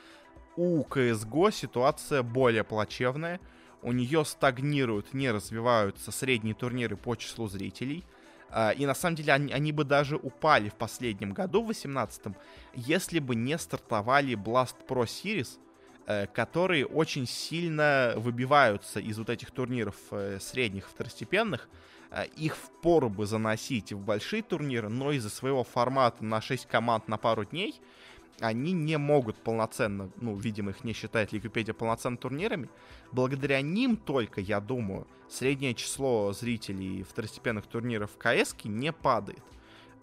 у 0.56 0.82
CSGO 0.82 1.52
ситуация 1.52 2.22
более 2.22 2.64
плачевная. 2.64 3.40
У 3.82 3.92
нее 3.92 4.24
стагнируют, 4.24 5.12
не 5.12 5.30
развиваются 5.30 6.12
средние 6.12 6.54
турниры 6.54 6.96
по 6.96 7.16
числу 7.16 7.48
зрителей. 7.48 8.04
А, 8.48 8.70
и 8.70 8.86
на 8.86 8.94
самом 8.94 9.16
деле 9.16 9.32
они, 9.32 9.52
они 9.52 9.72
бы 9.72 9.84
даже 9.84 10.16
упали 10.16 10.68
в 10.68 10.74
последнем 10.74 11.32
году, 11.32 11.62
в 11.62 11.70
18-м, 11.70 12.36
если 12.74 13.18
бы 13.18 13.34
не 13.34 13.58
стартовали 13.58 14.34
Blast 14.34 14.76
Pro 14.86 15.04
Series, 15.04 15.58
э, 16.06 16.26
которые 16.26 16.86
очень 16.86 17.26
сильно 17.26 18.12
выбиваются 18.16 19.00
из 19.00 19.18
вот 19.18 19.30
этих 19.30 19.50
турниров 19.50 19.96
э, 20.10 20.38
средних, 20.38 20.88
второстепенных. 20.88 21.68
Э, 22.10 22.26
их 22.36 22.56
впору 22.56 23.08
бы 23.08 23.24
заносить 23.24 23.92
в 23.92 23.98
большие 23.98 24.42
турниры, 24.42 24.90
но 24.90 25.12
из-за 25.12 25.30
своего 25.30 25.64
формата 25.64 26.22
на 26.22 26.40
6 26.42 26.66
команд 26.66 27.08
на 27.08 27.16
пару 27.16 27.44
дней— 27.44 27.80
они 28.40 28.72
не 28.72 28.98
могут 28.98 29.36
полноценно, 29.36 30.10
ну, 30.16 30.34
видимо, 30.34 30.70
их 30.70 30.84
не 30.84 30.92
считает 30.92 31.32
Википедия 31.32 31.74
полноценными 31.74 32.18
турнирами. 32.18 32.68
Благодаря 33.12 33.60
ним 33.60 33.96
только, 33.96 34.40
я 34.40 34.60
думаю, 34.60 35.06
среднее 35.28 35.74
число 35.74 36.32
зрителей 36.32 37.02
второстепенных 37.02 37.66
турниров 37.66 38.10
в 38.10 38.18
КС 38.18 38.54
не 38.64 38.92
падает. 38.92 39.42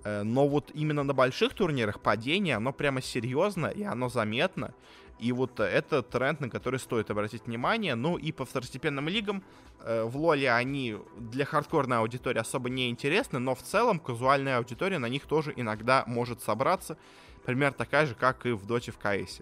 Э, 0.03 0.23
но 0.23 0.47
вот 0.47 0.71
именно 0.73 1.03
на 1.03 1.13
больших 1.13 1.53
турнирах 1.53 1.99
падение, 1.99 2.55
оно 2.55 2.71
прямо 2.71 3.01
серьезно, 3.01 3.67
и 3.67 3.83
оно 3.83 4.09
заметно. 4.09 4.73
И 5.19 5.33
вот 5.33 5.59
это 5.59 6.01
тренд, 6.01 6.39
на 6.39 6.49
который 6.49 6.79
стоит 6.79 7.11
обратить 7.11 7.45
внимание. 7.45 7.95
Ну 7.95 8.17
и 8.17 8.31
по 8.31 8.45
второстепенным 8.45 9.09
лигам 9.09 9.43
э, 9.81 10.03
в 10.03 10.15
Лоле 10.15 10.49
они 10.51 10.97
для 11.17 11.45
хардкорной 11.45 11.97
аудитории 11.97 12.39
особо 12.39 12.69
не 12.69 12.89
интересны, 12.89 13.39
но 13.39 13.53
в 13.53 13.61
целом 13.61 13.99
казуальная 13.99 14.57
аудитория 14.57 14.97
на 14.97 15.09
них 15.09 15.25
тоже 15.25 15.53
иногда 15.55 16.05
может 16.07 16.41
собраться 16.41 16.97
примерно 17.49 17.77
такая 17.77 18.05
же, 18.05 18.15
как 18.15 18.45
и 18.45 18.51
в 18.51 18.65
Доте 18.65 18.91
в 18.91 18.97
КС. 18.97 19.41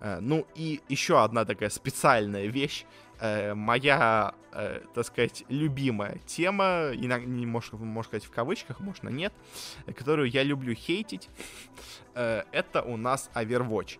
Э, 0.00 0.18
ну 0.20 0.46
и 0.54 0.80
еще 0.88 1.22
одна 1.22 1.44
такая 1.44 1.70
специальная 1.70 2.46
вещь. 2.46 2.84
Э, 3.20 3.54
моя, 3.54 4.34
э, 4.52 4.80
так 4.94 5.06
сказать, 5.06 5.44
любимая 5.48 6.18
тема, 6.26 6.90
иногда, 6.92 7.26
не 7.26 7.46
можно, 7.46 7.78
можно 7.78 8.08
сказать 8.08 8.24
в 8.24 8.30
кавычках, 8.30 8.80
можно 8.80 9.08
нет, 9.08 9.32
которую 9.96 10.28
я 10.30 10.42
люблю 10.42 10.74
хейтить, 10.74 11.28
это 12.14 12.82
у 12.84 12.96
нас 12.96 13.30
Overwatch. 13.34 13.98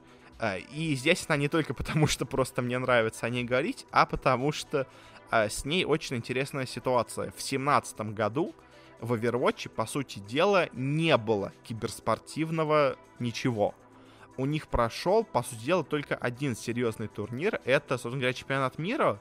И 0.72 0.94
здесь 0.94 1.24
она 1.28 1.36
не 1.36 1.48
только 1.48 1.74
потому, 1.74 2.06
что 2.06 2.26
просто 2.26 2.60
мне 2.60 2.78
нравится 2.78 3.26
о 3.26 3.30
ней 3.30 3.44
говорить, 3.44 3.86
а 3.90 4.04
потому 4.04 4.52
что 4.52 4.86
с 5.30 5.64
ней 5.64 5.84
очень 5.84 6.16
интересная 6.16 6.66
ситуация. 6.66 7.32
В 7.36 7.42
семнадцатом 7.42 8.14
году 8.14 8.54
в 9.00 9.12
Overwatch, 9.14 9.68
по 9.68 9.86
сути 9.86 10.18
дела, 10.20 10.68
не 10.72 11.16
было 11.16 11.52
киберспортивного 11.64 12.96
ничего. 13.18 13.74
У 14.36 14.46
них 14.46 14.68
прошел, 14.68 15.24
по 15.24 15.42
сути 15.42 15.64
дела, 15.64 15.84
только 15.84 16.16
один 16.16 16.56
серьезный 16.56 17.08
турнир. 17.08 17.60
Это, 17.64 17.90
собственно 17.98 18.16
говоря, 18.16 18.32
чемпионат 18.32 18.78
мира 18.78 19.20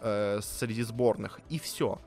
э, 0.00 0.40
среди 0.42 0.82
сборных. 0.82 1.40
И 1.48 1.58
все. 1.58 1.98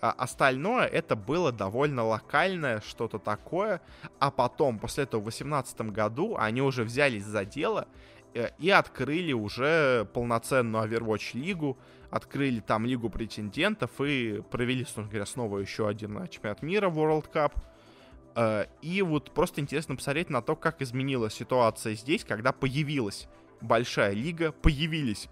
А 0.00 0.10
остальное 0.10 0.86
это 0.86 1.16
было 1.16 1.52
довольно 1.52 2.04
локальное, 2.04 2.82
что-то 2.86 3.18
такое. 3.18 3.80
А 4.18 4.30
потом, 4.30 4.78
после 4.78 5.04
этого, 5.04 5.20
в 5.20 5.24
2018 5.24 5.80
году, 5.92 6.36
они 6.38 6.60
уже 6.60 6.84
взялись 6.84 7.24
за 7.24 7.46
дело 7.46 7.88
э, 8.34 8.50
и 8.58 8.68
открыли 8.68 9.32
уже 9.32 10.06
полноценную 10.12 10.86
Overwatch 10.86 11.30
лигу 11.38 11.78
открыли 12.10 12.60
там 12.60 12.86
Лигу 12.86 13.10
претендентов 13.10 14.00
и 14.00 14.42
провели, 14.50 14.84
собственно 14.84 15.08
говоря, 15.08 15.26
снова 15.26 15.58
еще 15.58 15.88
один 15.88 16.18
э, 16.18 16.28
чемпионат 16.28 16.62
мира 16.62 16.88
World 16.88 17.30
Cup. 17.32 17.52
Э, 18.34 18.66
и 18.82 19.02
вот 19.02 19.32
просто 19.32 19.60
интересно 19.60 19.96
посмотреть 19.96 20.30
на 20.30 20.42
то, 20.42 20.56
как 20.56 20.82
изменилась 20.82 21.34
ситуация 21.34 21.94
здесь, 21.94 22.24
когда 22.24 22.52
появилась 22.52 23.28
большая 23.60 24.12
лига, 24.12 24.52
появились 24.52 25.28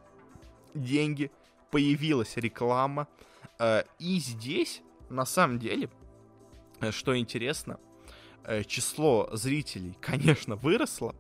деньги, 0.75 1.31
появилась 1.71 2.37
реклама. 2.37 3.09
Э, 3.59 3.85
и 3.99 4.19
здесь, 4.19 4.83
на 5.09 5.25
самом 5.25 5.59
деле, 5.59 5.89
что 6.91 7.17
интересно, 7.17 7.79
число 8.67 9.29
зрителей, 9.33 9.97
конечно, 10.01 10.57
выросло. 10.57 11.15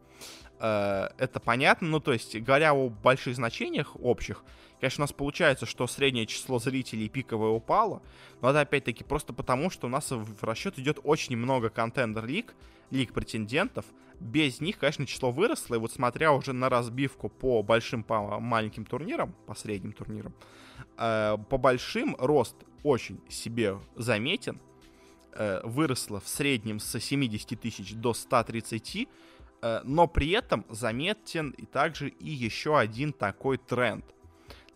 Это 0.58 1.40
понятно, 1.44 1.88
ну 1.88 2.00
то 2.00 2.12
есть, 2.12 2.36
говоря 2.36 2.72
о 2.72 2.88
больших 2.88 3.34
значениях 3.34 3.96
общих, 4.00 4.44
Конечно, 4.84 5.02
у 5.02 5.04
нас 5.04 5.14
получается, 5.14 5.64
что 5.64 5.86
среднее 5.86 6.26
число 6.26 6.58
зрителей 6.58 7.08
пиковое 7.08 7.48
упало, 7.48 8.02
но 8.42 8.50
это 8.50 8.60
опять-таки 8.60 9.02
просто 9.02 9.32
потому, 9.32 9.70
что 9.70 9.86
у 9.86 9.90
нас 9.90 10.10
в 10.10 10.44
расчет 10.44 10.78
идет 10.78 10.98
очень 11.04 11.38
много 11.38 11.70
контендер-лиг, 11.70 12.54
лиг 12.90 13.14
претендентов. 13.14 13.86
Без 14.20 14.60
них, 14.60 14.78
конечно, 14.78 15.06
число 15.06 15.30
выросло, 15.30 15.76
и 15.76 15.78
вот 15.78 15.90
смотря 15.90 16.32
уже 16.32 16.52
на 16.52 16.68
разбивку 16.68 17.30
по 17.30 17.62
большим, 17.62 18.04
по 18.04 18.38
маленьким 18.38 18.84
турнирам, 18.84 19.34
по 19.46 19.54
средним 19.54 19.92
турнирам, 19.92 20.34
э, 20.98 21.38
по 21.48 21.56
большим 21.56 22.14
рост 22.18 22.56
очень 22.82 23.20
себе 23.30 23.78
заметен, 23.96 24.60
э, 25.34 25.60
выросло 25.64 26.20
в 26.20 26.28
среднем 26.28 26.80
с 26.80 26.98
70 26.98 27.60
тысяч 27.60 27.94
до 27.94 28.14
130, 28.14 29.08
э, 29.62 29.80
но 29.84 30.06
при 30.06 30.30
этом 30.30 30.64
заметен 30.68 31.50
и 31.50 31.66
также 31.66 32.08
и 32.08 32.30
еще 32.30 32.78
один 32.78 33.12
такой 33.12 33.58
тренд 33.58 34.04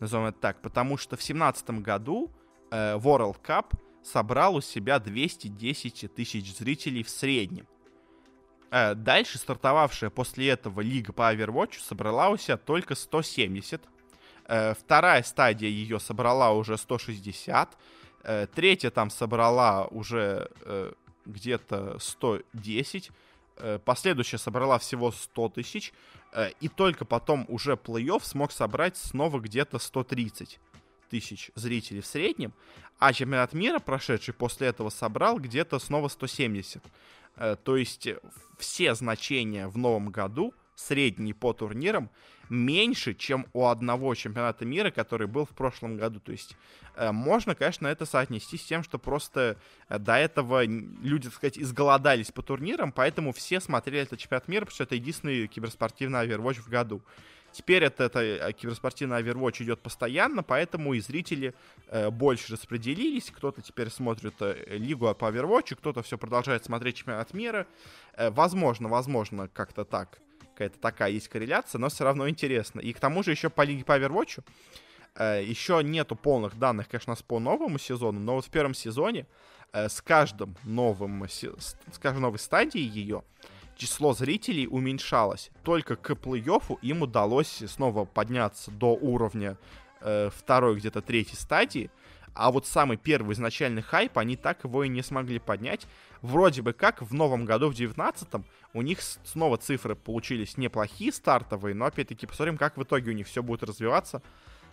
назовем 0.00 0.26
это 0.26 0.38
так, 0.38 0.62
потому 0.62 0.96
что 0.96 1.16
в 1.16 1.20
2017 1.20 1.70
году 1.82 2.30
э, 2.70 2.96
World 2.96 3.36
Cup 3.42 3.74
собрал 4.02 4.56
у 4.56 4.60
себя 4.60 4.98
210 4.98 6.14
тысяч 6.14 6.56
зрителей 6.56 7.02
в 7.02 7.10
среднем. 7.10 7.66
Э, 8.70 8.94
дальше 8.94 9.38
стартовавшая 9.38 10.10
после 10.10 10.50
этого 10.50 10.80
лига 10.80 11.12
по 11.12 11.32
Overwatch 11.32 11.80
собрала 11.80 12.30
у 12.30 12.36
себя 12.36 12.56
только 12.56 12.94
170. 12.94 13.82
Э, 14.46 14.74
вторая 14.74 15.22
стадия 15.22 15.68
ее 15.68 15.98
собрала 15.98 16.52
уже 16.52 16.76
160. 16.76 17.76
Э, 18.22 18.46
третья 18.52 18.90
там 18.90 19.10
собрала 19.10 19.86
уже 19.86 20.50
э, 20.62 20.92
где-то 21.26 21.98
110. 21.98 23.10
Э, 23.56 23.78
последующая 23.84 24.38
собрала 24.38 24.78
всего 24.78 25.12
100 25.12 25.48
тысяч. 25.50 25.92
Э, 26.32 26.50
и 26.60 26.68
только 26.68 27.04
потом 27.04 27.44
уже 27.48 27.72
плей-офф 27.72 28.24
смог 28.24 28.52
собрать 28.52 28.96
снова 28.96 29.40
где-то 29.40 29.78
130 29.78 30.60
тысяч 31.10 31.50
зрителей 31.54 32.00
в 32.00 32.06
среднем, 32.06 32.52
а 32.98 33.12
чемпионат 33.12 33.54
мира, 33.54 33.78
прошедший 33.78 34.34
после 34.34 34.68
этого, 34.68 34.90
собрал 34.90 35.38
где-то 35.38 35.78
снова 35.78 36.08
170. 36.08 36.82
Э, 37.36 37.56
то 37.62 37.76
есть 37.76 38.08
все 38.58 38.94
значения 38.94 39.68
в 39.68 39.78
новом 39.78 40.10
году, 40.10 40.54
средние 40.74 41.34
по 41.34 41.52
турнирам, 41.52 42.10
меньше, 42.50 43.14
чем 43.14 43.46
у 43.52 43.66
одного 43.66 44.14
чемпионата 44.14 44.64
мира, 44.64 44.90
который 44.90 45.26
был 45.26 45.44
в 45.44 45.50
прошлом 45.50 45.96
году. 45.96 46.20
То 46.20 46.32
есть 46.32 46.56
э, 46.96 47.12
можно, 47.12 47.54
конечно, 47.54 47.86
это 47.86 48.06
соотнести 48.06 48.56
с 48.56 48.64
тем, 48.64 48.82
что 48.82 48.98
просто 48.98 49.56
э, 49.88 49.98
до 49.98 50.16
этого 50.16 50.64
люди, 50.64 51.28
так 51.28 51.34
сказать, 51.36 51.58
изголодались 51.58 52.30
по 52.30 52.42
турнирам, 52.42 52.92
поэтому 52.92 53.32
все 53.32 53.60
смотрели 53.60 54.00
этот 54.00 54.18
чемпионат 54.18 54.48
мира, 54.48 54.60
потому 54.62 54.74
что 54.74 54.84
это 54.84 54.94
единственный 54.94 55.46
киберспортивный 55.46 56.26
Overwatch 56.26 56.60
в 56.60 56.68
году. 56.68 57.02
Теперь 57.52 57.84
это, 57.84 58.04
это 58.04 58.20
э, 58.20 58.52
киберспортивный 58.52 59.20
Overwatch 59.22 59.62
идет 59.62 59.80
постоянно, 59.80 60.42
поэтому 60.42 60.94
и 60.94 61.00
зрители 61.00 61.54
э, 61.88 62.10
больше 62.10 62.52
распределились. 62.52 63.30
Кто-то 63.30 63.62
теперь 63.62 63.90
смотрит 63.90 64.34
э, 64.40 64.76
лигу 64.76 65.12
по 65.14 65.26
Overwatch, 65.26 65.74
кто-то 65.76 66.02
все 66.02 66.18
продолжает 66.18 66.64
смотреть 66.64 66.96
чемпионат 66.96 67.32
мира. 67.32 67.66
Э, 68.14 68.30
возможно, 68.30 68.88
возможно, 68.88 69.48
как-то 69.48 69.84
так 69.84 70.20
какая-то 70.58 70.80
такая 70.80 71.10
есть 71.10 71.28
корреляция, 71.28 71.78
но 71.78 71.88
все 71.88 72.02
равно 72.02 72.28
интересно. 72.28 72.80
И 72.80 72.92
к 72.92 72.98
тому 72.98 73.22
же 73.22 73.30
еще 73.30 73.48
по 73.48 73.62
лиге 73.62 73.84
по 73.84 73.96
Overwatch 73.96 74.42
э, 75.14 75.44
еще 75.44 75.80
нету 75.84 76.16
полных 76.16 76.58
данных, 76.58 76.88
конечно, 76.88 77.14
по 77.26 77.38
новому 77.38 77.78
сезону, 77.78 78.18
но 78.18 78.34
вот 78.34 78.44
в 78.44 78.50
первом 78.50 78.74
сезоне 78.74 79.26
э, 79.72 79.88
с 79.88 80.02
каждым 80.02 80.56
новым, 80.64 81.28
с 81.28 81.76
каждой 82.00 82.18
новой 82.18 82.40
стадией 82.40 82.88
ее 82.88 83.22
число 83.76 84.14
зрителей 84.14 84.66
уменьшалось. 84.66 85.50
Только 85.62 85.94
к 85.94 86.10
плей-оффу 86.10 86.78
им 86.82 87.02
удалось 87.02 87.62
снова 87.68 88.04
подняться 88.04 88.72
до 88.72 88.94
уровня 88.94 89.56
э, 90.00 90.30
второй, 90.34 90.76
где-то 90.76 91.02
третьей 91.02 91.36
стадии. 91.36 91.88
А 92.34 92.50
вот 92.50 92.66
самый 92.66 92.96
первый 92.96 93.34
изначальный 93.34 93.82
хайп, 93.82 94.18
они 94.18 94.36
так 94.36 94.64
его 94.64 94.82
и 94.82 94.88
не 94.88 95.02
смогли 95.02 95.38
поднять. 95.38 95.86
Вроде 96.22 96.62
бы 96.62 96.72
как 96.72 97.02
в 97.02 97.14
новом 97.14 97.44
году, 97.44 97.70
в 97.70 97.74
19-м, 97.74 98.44
у 98.74 98.82
них 98.82 98.98
снова 99.00 99.56
цифры 99.56 99.94
получились 99.94 100.56
неплохие, 100.56 101.12
стартовые, 101.12 101.74
но 101.74 101.86
опять-таки 101.86 102.26
посмотрим, 102.26 102.58
как 102.58 102.76
в 102.76 102.82
итоге 102.82 103.10
у 103.10 103.14
них 103.14 103.26
все 103.26 103.42
будет 103.42 103.62
развиваться. 103.62 104.22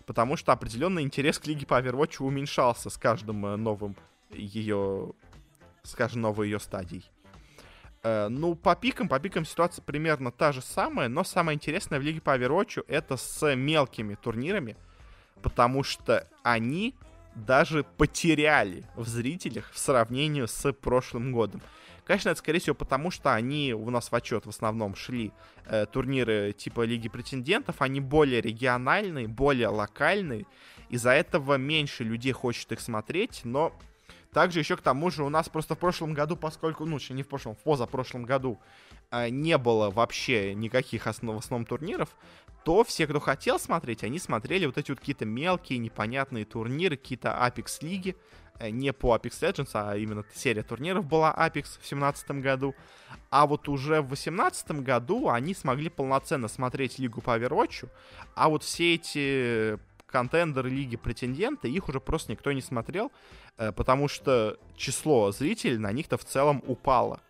Потому 0.06 0.38
что 0.38 0.52
определенный 0.52 1.02
интерес 1.02 1.40
к 1.40 1.48
лиге 1.48 1.66
по 1.66 1.80
Overwatch 1.80 2.24
уменьшался 2.24 2.90
с 2.90 2.98
каждым 2.98 3.46
э, 3.46 3.56
новым 3.56 3.96
ее, 4.30 5.14
с 5.84 5.96
каждой 5.96 6.20
новой 6.20 6.48
ее 6.48 6.60
стадией. 6.60 7.10
Э, 8.04 8.28
ну, 8.30 8.54
по 8.54 8.76
пикам, 8.76 9.08
по 9.08 9.20
пикам 9.20 9.46
ситуация 9.46 9.82
примерно 9.82 10.32
та 10.32 10.52
же 10.52 10.62
самая, 10.62 11.10
но 11.10 11.24
самое 11.24 11.56
интересное 11.56 12.00
в 12.00 12.04
лиге 12.04 12.22
по 12.22 12.38
Overwatch 12.38 12.86
это 12.88 13.18
с 13.18 13.56
мелкими 13.56 14.14
турнирами, 14.14 14.78
потому 15.42 15.82
что 15.82 16.28
они 16.44 16.96
даже 17.36 17.84
потеряли 17.84 18.86
в 18.96 19.08
зрителях 19.08 19.72
в 19.72 19.78
сравнении 19.78 20.46
с 20.46 20.72
прошлым 20.74 21.32
годом. 21.32 21.62
Конечно, 22.06 22.30
это, 22.30 22.40
скорее 22.40 22.60
всего, 22.60 22.76
потому 22.76 23.10
что 23.10 23.34
они 23.34 23.74
у 23.74 23.90
нас 23.90 24.12
в 24.12 24.16
отчет 24.16 24.46
в 24.46 24.50
основном 24.50 24.96
шли 24.96 25.32
э, 25.66 25.88
турниры 25.88 26.54
типа 26.56 26.86
Лиги 26.86 27.10
претендентов, 27.10 27.78
они 27.82 28.00
более 28.00 28.42
региональные, 28.42 29.28
более 29.28 29.70
локальные, 29.70 30.46
из-за 30.90 31.12
этого 31.12 31.56
меньше 31.56 32.04
людей 32.04 32.32
хочет 32.32 32.72
их 32.72 32.80
смотреть, 32.80 33.42
но 33.44 33.74
также 34.36 34.60
еще 34.60 34.78
к 34.78 34.82
тому 34.82 35.10
же 35.10 35.24
у 35.24 35.30
нас 35.30 35.50
просто 35.50 35.76
в 35.76 35.80
прошлом 35.80 36.14
году, 36.14 36.36
поскольку, 36.36 36.86
ну, 36.86 37.00
не 37.10 37.24
в 37.24 37.28
прошлом, 37.28 37.56
в 37.56 37.60
позапрошлом 37.60 38.26
году 38.26 38.60
э, 39.10 39.30
не 39.30 39.58
было 39.58 39.90
вообще 39.90 40.54
никаких 40.54 41.08
основ, 41.08 41.40
основном 41.40 41.66
турниров, 41.66 42.16
то 42.66 42.84
все, 42.84 43.06
кто 43.06 43.20
хотел 43.20 43.60
смотреть, 43.60 44.04
они 44.04 44.18
смотрели 44.18 44.66
вот 44.66 44.80
эти 44.80 44.90
вот 44.90 45.00
какие-то 45.00 45.24
мелкие, 45.24 45.78
непонятные 45.78 46.46
турниры, 46.46 46.98
какие-то 46.98 47.30
Apex 47.30 47.78
лиги, 47.82 48.16
э, 48.58 48.72
не 48.72 48.92
по 48.92 49.16
Apex 49.16 49.40
Legends, 49.40 49.70
а 49.74 49.96
именно 49.96 50.26
серия 50.34 50.64
турниров 50.64 51.06
была 51.06 51.32
Apex 51.32 51.66
в 51.66 51.86
2017 51.86 52.42
году. 52.42 52.74
А 53.30 53.46
вот 53.46 53.70
уже 53.70 54.02
в 54.02 54.08
2018 54.08 54.82
году 54.82 55.30
они 55.30 55.54
смогли 55.54 55.90
полноценно 55.90 56.48
смотреть 56.48 56.98
лигу 56.98 57.22
по 57.22 57.38
Overwatch, 57.38 57.88
а 58.34 58.50
вот 58.50 58.64
все 58.64 58.96
эти 58.96 59.78
контендеры 60.08 60.70
лиги 60.72 60.96
претенденты, 60.96 61.70
их 61.70 61.88
уже 61.88 62.00
просто 62.00 62.32
никто 62.32 62.52
не 62.52 62.62
смотрел, 62.62 63.12
э, 63.58 63.74
потому 63.74 64.08
что 64.08 64.58
число 64.76 65.32
зрителей 65.32 65.78
на 65.78 65.92
них-то 65.92 66.18
в 66.18 66.26
целом 66.26 66.64
упало 66.66 67.22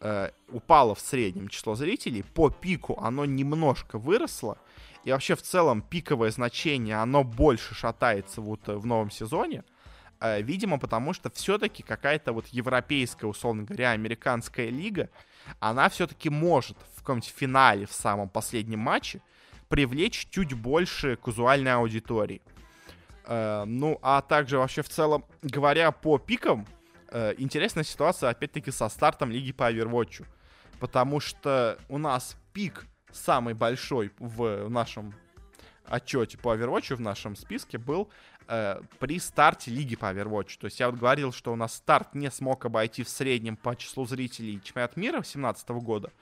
э, 0.00 0.30
упало 0.48 0.94
в 0.94 1.00
среднем 1.00 1.48
число 1.48 1.74
зрителей, 1.74 2.22
по 2.22 2.50
пику 2.50 2.98
оно 3.00 3.24
немножко 3.24 3.98
выросло, 3.98 4.58
и 5.04 5.12
вообще 5.12 5.36
в 5.36 5.42
целом 5.42 5.82
пиковое 5.82 6.30
значение, 6.30 6.96
оно 6.96 7.22
больше 7.22 7.74
шатается 7.74 8.40
вот 8.40 8.68
э, 8.68 8.76
в 8.76 8.86
новом 8.86 9.10
сезоне, 9.10 9.64
э, 10.20 10.42
видимо, 10.42 10.78
потому 10.78 11.12
что 11.12 11.30
все-таки 11.30 11.82
какая-то 11.82 12.32
вот 12.32 12.46
европейская, 12.48 13.26
условно 13.26 13.62
говоря, 13.62 13.92
американская 13.92 14.68
лига, 14.68 15.08
она 15.60 15.88
все-таки 15.88 16.28
может 16.28 16.76
в 16.96 17.00
каком-нибудь 17.00 17.32
финале, 17.36 17.86
в 17.86 17.92
самом 17.92 18.28
последнем 18.28 18.80
матче, 18.80 19.20
привлечь 19.68 20.28
чуть 20.30 20.54
больше 20.54 21.16
казуальной 21.16 21.74
аудитории. 21.74 22.42
Э, 23.26 23.64
ну, 23.64 23.98
а 24.02 24.22
также 24.22 24.58
вообще 24.58 24.82
в 24.82 24.88
целом, 24.88 25.24
говоря 25.42 25.90
по 25.92 26.18
пикам, 26.18 26.66
интересная 27.38 27.84
ситуация, 27.84 28.30
опять-таки, 28.30 28.70
со 28.70 28.88
стартом 28.88 29.30
лиги 29.30 29.52
по 29.52 29.70
Overwatch. 29.72 30.24
Потому 30.78 31.20
что 31.20 31.78
у 31.88 31.98
нас 31.98 32.36
пик 32.52 32.86
самый 33.12 33.54
большой 33.54 34.12
в 34.18 34.68
нашем 34.68 35.14
отчете 35.88 36.38
по 36.38 36.54
Overwatch, 36.54 36.94
в 36.94 37.00
нашем 37.00 37.36
списке, 37.36 37.78
был 37.78 38.08
э, 38.48 38.80
при 38.98 39.18
старте 39.18 39.70
лиги 39.70 39.96
по 39.96 40.06
Overwatch. 40.06 40.58
То 40.58 40.66
есть 40.66 40.80
я 40.80 40.90
вот 40.90 40.98
говорил, 40.98 41.32
что 41.32 41.52
у 41.52 41.56
нас 41.56 41.74
старт 41.74 42.14
не 42.14 42.30
смог 42.30 42.64
обойти 42.64 43.02
в 43.02 43.08
среднем 43.08 43.56
по 43.56 43.76
числу 43.76 44.06
зрителей 44.06 44.60
чемпионат 44.62 44.96
мира 44.96 45.14
2017 45.14 45.68
года. 45.70 46.12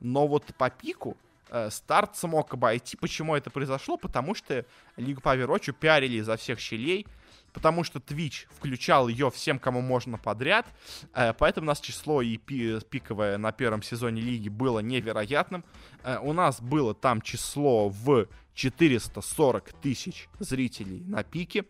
Но 0.00 0.26
вот 0.26 0.44
по 0.56 0.70
пику 0.70 1.16
э, 1.48 1.70
старт 1.70 2.16
смог 2.16 2.54
обойти. 2.54 2.96
Почему 2.96 3.36
это 3.36 3.50
произошло? 3.50 3.96
Потому 3.96 4.34
что 4.34 4.64
Лигу 4.96 5.20
по 5.20 5.36
Overwatch 5.36 5.72
пиарили 5.72 6.16
изо 6.16 6.36
всех 6.36 6.58
щелей 6.58 7.06
потому 7.52 7.84
что 7.84 7.98
Twitch 7.98 8.46
включал 8.50 9.08
ее 9.08 9.30
всем, 9.30 9.58
кому 9.58 9.80
можно 9.80 10.18
подряд, 10.18 10.66
э, 11.14 11.32
поэтому 11.32 11.66
у 11.66 11.68
нас 11.68 11.80
число 11.80 12.22
и 12.22 12.36
пиковое 12.36 13.38
на 13.38 13.52
первом 13.52 13.82
сезоне 13.82 14.22
лиги 14.22 14.48
было 14.48 14.80
невероятным. 14.80 15.64
Э, 16.02 16.18
у 16.22 16.32
нас 16.32 16.60
было 16.60 16.94
там 16.94 17.20
число 17.20 17.88
в 17.88 18.26
440 18.54 19.72
тысяч 19.74 20.28
зрителей 20.38 21.02
на 21.06 21.22
пике, 21.22 21.64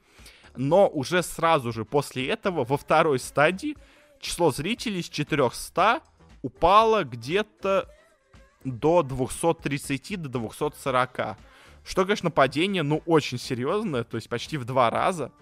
но 0.56 0.88
уже 0.88 1.22
сразу 1.22 1.72
же 1.72 1.84
после 1.84 2.28
этого 2.28 2.64
во 2.64 2.76
второй 2.76 3.18
стадии 3.18 3.76
число 4.20 4.50
зрителей 4.50 5.02
с 5.02 5.08
400 5.08 6.00
упало 6.42 7.04
где-то 7.04 7.88
до 8.64 9.02
230 9.02 10.20
до 10.20 10.28
240. 10.28 11.36
Что, 11.84 12.04
конечно, 12.04 12.30
падение, 12.30 12.82
ну, 12.82 13.02
очень 13.06 13.38
серьезное, 13.38 14.04
то 14.04 14.16
есть 14.16 14.28
почти 14.28 14.58
в 14.58 14.64
два 14.64 14.90
раза. 14.90 15.32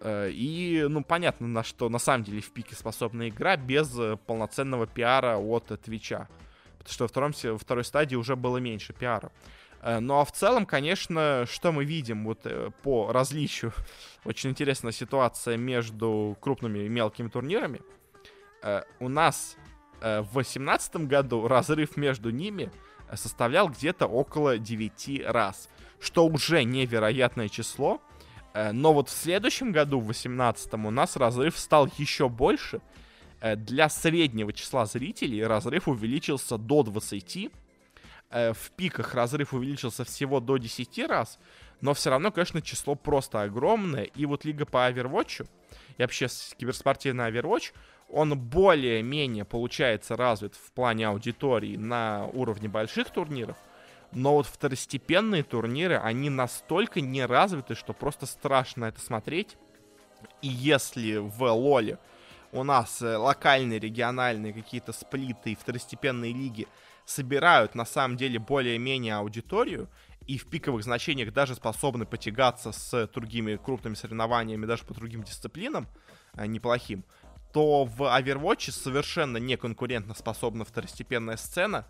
Э, 0.00 0.30
и, 0.30 0.84
ну, 0.88 1.02
понятно, 1.02 1.46
на 1.46 1.62
что 1.62 1.88
на 1.88 1.98
самом 1.98 2.24
деле 2.24 2.40
в 2.40 2.50
пике 2.50 2.74
способна 2.74 3.28
игра 3.28 3.56
без 3.56 3.98
э, 3.98 4.16
полноценного 4.26 4.86
пиара 4.86 5.38
от 5.38 5.66
Твича. 5.82 6.28
Потому 6.78 6.92
что 6.92 7.04
во, 7.04 7.08
втором, 7.08 7.32
во 7.42 7.58
второй 7.58 7.84
стадии 7.84 8.16
уже 8.16 8.36
было 8.36 8.58
меньше 8.58 8.92
пиара. 8.92 9.32
Э, 9.82 9.98
ну 10.00 10.20
а 10.20 10.24
в 10.24 10.32
целом, 10.32 10.66
конечно, 10.66 11.44
что 11.50 11.72
мы 11.72 11.84
видим 11.84 12.24
вот 12.24 12.46
по 12.82 13.12
различию? 13.12 13.72
Очень 14.24 14.50
интересная 14.50 14.92
ситуация 14.92 15.56
между 15.56 16.36
крупными 16.40 16.80
и 16.80 16.88
мелкими 16.88 17.28
турнирами. 17.28 17.80
У 18.98 19.08
нас 19.08 19.56
в 20.00 20.32
2018 20.32 20.96
году 21.06 21.46
разрыв 21.46 21.96
между 21.96 22.30
ними 22.30 22.72
составлял 23.14 23.68
где-то 23.68 24.06
около 24.06 24.58
9 24.58 25.22
раз, 25.26 25.68
что 26.00 26.26
уже 26.26 26.64
невероятное 26.64 27.48
число, 27.48 28.00
Э, 28.00 28.05
но 28.72 28.94
вот 28.94 29.08
в 29.08 29.12
следующем 29.12 29.70
году, 29.70 30.00
в 30.00 30.06
18 30.06 30.74
у 30.74 30.90
нас 30.90 31.16
разрыв 31.16 31.58
стал 31.58 31.88
еще 31.98 32.28
больше. 32.28 32.80
Э, 33.40 33.56
для 33.56 33.88
среднего 33.88 34.52
числа 34.52 34.86
зрителей 34.86 35.44
разрыв 35.44 35.88
увеличился 35.88 36.56
до 36.56 36.82
20. 36.82 37.50
Э, 38.30 38.52
в 38.52 38.70
пиках 38.70 39.14
разрыв 39.14 39.52
увеличился 39.52 40.04
всего 40.04 40.40
до 40.40 40.56
10 40.56 40.98
раз. 41.06 41.38
Но 41.80 41.92
все 41.92 42.10
равно, 42.10 42.32
конечно, 42.32 42.62
число 42.62 42.94
просто 42.94 43.42
огромное. 43.42 44.04
И 44.04 44.24
вот 44.24 44.44
лига 44.44 44.64
по 44.64 44.90
Overwatch, 44.90 45.46
и 45.98 46.02
вообще 46.02 46.28
киберспортивный 46.56 47.30
Overwatch, 47.30 47.72
он 48.08 48.38
более-менее 48.38 49.44
получается 49.44 50.16
развит 50.16 50.54
в 50.54 50.72
плане 50.72 51.08
аудитории 51.08 51.76
на 51.76 52.26
уровне 52.32 52.68
больших 52.68 53.10
турниров 53.10 53.56
но 54.16 54.32
вот 54.32 54.46
второстепенные 54.46 55.42
турниры, 55.42 55.96
они 55.98 56.30
настолько 56.30 57.02
не 57.02 57.26
развиты, 57.26 57.74
что 57.74 57.92
просто 57.92 58.24
страшно 58.24 58.86
это 58.86 58.98
смотреть. 58.98 59.58
И 60.40 60.48
если 60.48 61.18
в 61.18 61.42
Лоле 61.42 61.98
у 62.50 62.62
нас 62.62 63.02
э, 63.02 63.14
локальные, 63.14 63.78
региональные 63.78 64.54
какие-то 64.54 64.94
сплиты 64.94 65.52
и 65.52 65.54
второстепенные 65.54 66.32
лиги 66.32 66.66
собирают 67.04 67.74
на 67.74 67.84
самом 67.84 68.16
деле 68.16 68.38
более-менее 68.38 69.16
аудиторию, 69.16 69.90
и 70.26 70.38
в 70.38 70.46
пиковых 70.46 70.82
значениях 70.82 71.34
даже 71.34 71.54
способны 71.54 72.06
потягаться 72.06 72.72
с 72.72 73.10
другими 73.12 73.56
крупными 73.56 73.96
соревнованиями, 73.96 74.64
даже 74.64 74.84
по 74.84 74.94
другим 74.94 75.24
дисциплинам, 75.24 75.88
э, 76.32 76.46
неплохим, 76.46 77.04
то 77.52 77.84
в 77.84 78.00
Overwatch 78.00 78.72
совершенно 78.72 79.36
неконкурентно 79.36 80.14
способна 80.14 80.64
второстепенная 80.64 81.36
сцена, 81.36 81.86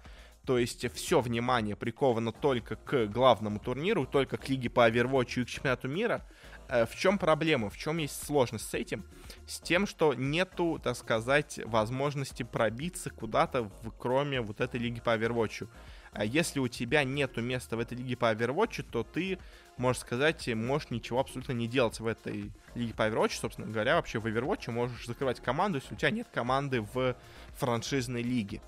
То 0.46 0.58
есть 0.58 0.90
все 0.94 1.20
внимание 1.20 1.74
приковано 1.74 2.30
только 2.30 2.76
к 2.76 3.06
главному 3.06 3.58
турниру, 3.58 4.06
только 4.06 4.36
к 4.36 4.48
лиге 4.48 4.70
по 4.70 4.88
Overwatch 4.88 5.42
и 5.42 5.44
к 5.44 5.48
чемпионату 5.48 5.88
мира. 5.88 6.24
Э, 6.68 6.86
в 6.86 6.94
чем 6.94 7.18
проблема, 7.18 7.68
в 7.68 7.76
чем 7.76 7.98
есть 7.98 8.24
сложность 8.24 8.70
с 8.70 8.74
этим? 8.74 9.04
С 9.46 9.58
тем, 9.58 9.88
что 9.88 10.14
нету, 10.14 10.80
так 10.82 10.96
сказать, 10.96 11.60
возможности 11.64 12.44
пробиться 12.44 13.10
куда-то, 13.10 13.70
кроме 13.98 14.40
вот 14.40 14.60
этой 14.60 14.78
лиги 14.78 15.00
по 15.00 15.16
Overwatch. 15.16 15.68
А 16.12 16.24
если 16.24 16.60
у 16.60 16.68
тебя 16.68 17.02
нету 17.02 17.42
места 17.42 17.76
в 17.76 17.80
этой 17.80 17.98
лиге 17.98 18.16
по 18.16 18.32
Overwatch, 18.32 18.84
то 18.90 19.02
ты, 19.02 19.38
можешь 19.76 20.02
сказать, 20.02 20.46
можешь 20.54 20.90
ничего 20.90 21.18
абсолютно 21.18 21.52
не 21.52 21.66
делать 21.66 21.98
в 21.98 22.06
этой 22.06 22.52
лиге 22.76 22.94
по 22.94 23.02
Overwatch. 23.02 23.38
Собственно 23.40 23.66
говоря, 23.66 23.96
вообще 23.96 24.20
в 24.20 24.26
Overwatch 24.26 24.70
можешь 24.70 25.06
закрывать 25.06 25.40
команду, 25.40 25.78
если 25.78 25.92
у 25.92 25.96
тебя 25.96 26.10
нет 26.10 26.28
команды 26.32 26.82
в 26.82 27.16
франшизной 27.56 28.22
лиге. 28.22 28.62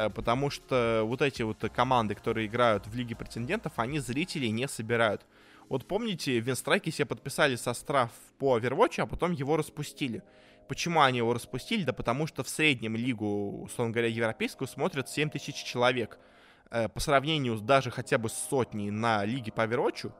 Э, 0.00 0.08
потому 0.08 0.50
что 0.50 1.02
вот 1.04 1.20
эти 1.20 1.42
вот 1.42 1.58
команды, 1.74 2.14
которые 2.14 2.46
играют 2.46 2.86
в 2.86 2.94
Лиге 2.94 3.14
претендентов, 3.14 3.74
они 3.76 3.98
зрителей 3.98 4.50
не 4.50 4.66
собирают. 4.66 5.26
Вот 5.68 5.86
помните, 5.86 6.40
Винстрайки 6.40 6.90
себе 6.90 7.06
подписали 7.06 7.56
состав 7.56 8.10
по 8.38 8.58
Overwatch, 8.58 9.02
а 9.02 9.06
потом 9.06 9.32
его 9.32 9.56
распустили. 9.56 10.22
Почему 10.68 11.02
они 11.02 11.18
его 11.18 11.34
распустили? 11.34 11.84
Да 11.84 11.92
потому 11.92 12.26
что 12.26 12.42
в 12.42 12.48
среднем 12.48 12.96
лигу, 12.96 13.62
условно 13.62 13.92
говоря, 13.92 14.08
европейскую 14.08 14.68
смотрят 14.68 15.08
7 15.08 15.30
тысяч 15.30 15.56
человек. 15.56 16.18
Э, 16.70 16.88
по 16.88 17.00
сравнению 17.00 17.58
даже 17.58 17.90
хотя 17.90 18.16
бы 18.16 18.30
с 18.30 18.32
сотней 18.32 18.90
на 18.90 19.24
лиге 19.26 19.52
по 19.52 19.66
Overwatch, 19.66 20.12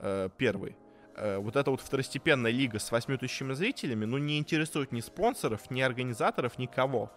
э, 0.00 0.28
первый, 0.36 0.76
вот 1.16 1.56
эта 1.56 1.70
вот 1.70 1.82
второстепенная 1.82 2.52
лига 2.52 2.78
с 2.78 2.90
8 2.90 3.18
тысячами 3.18 3.52
зрителями, 3.52 4.06
ну, 4.06 4.16
не 4.16 4.38
интересует 4.38 4.90
ни 4.90 5.00
спонсоров, 5.00 5.70
ни 5.70 5.82
организаторов, 5.82 6.56
никого. 6.56 7.10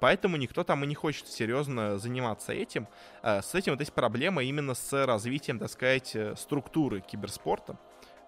Поэтому 0.00 0.36
никто 0.36 0.62
там 0.62 0.84
и 0.84 0.86
не 0.86 0.94
хочет 0.94 1.28
серьезно 1.28 1.98
заниматься 1.98 2.52
этим. 2.52 2.88
А, 3.22 3.42
с 3.42 3.54
этим 3.54 3.72
вот 3.72 3.80
есть 3.80 3.92
проблема 3.92 4.42
именно 4.42 4.74
с 4.74 5.06
развитием, 5.06 5.58
так 5.58 5.70
сказать, 5.70 6.14
э, 6.14 6.34
структуры 6.36 7.00
киберспорта 7.00 7.78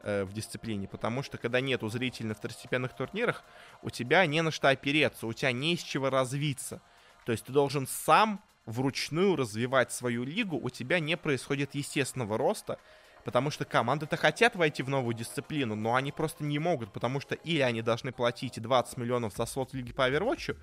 э, 0.02 0.24
в 0.24 0.32
дисциплине, 0.32 0.88
потому 0.88 1.22
что 1.22 1.36
когда 1.36 1.60
нету 1.60 1.88
зрителей 1.88 2.28
на 2.28 2.34
второстепенных 2.34 2.94
турнирах, 2.94 3.44
у 3.82 3.90
тебя 3.90 4.24
не 4.26 4.40
на 4.42 4.50
что 4.50 4.70
опереться, 4.70 5.26
у 5.26 5.32
тебя 5.32 5.52
не 5.52 5.74
из 5.74 5.80
чего 5.80 6.08
развиться. 6.08 6.80
То 7.26 7.32
есть 7.32 7.44
ты 7.44 7.52
должен 7.52 7.86
сам 7.86 8.42
вручную 8.64 9.36
развивать 9.36 9.92
свою 9.92 10.24
лигу, 10.24 10.58
у 10.62 10.70
тебя 10.70 11.00
не 11.00 11.16
происходит 11.16 11.74
естественного 11.74 12.36
роста, 12.38 12.78
потому 13.24 13.50
что 13.50 13.64
команды-то 13.64 14.16
хотят 14.16 14.56
войти 14.56 14.82
в 14.82 14.88
новую 14.88 15.14
дисциплину, 15.14 15.74
но 15.74 15.94
они 15.94 16.12
просто 16.12 16.44
не 16.44 16.58
могут, 16.58 16.92
потому 16.92 17.20
что 17.20 17.34
или 17.34 17.60
они 17.60 17.82
должны 17.82 18.12
платить 18.12 18.60
20 18.60 18.96
миллионов 18.96 19.34
за 19.34 19.46
слот 19.46 19.72
в 19.72 19.74
Лиге 19.74 19.92
по 19.92 20.08
Overwatch, 20.08 20.56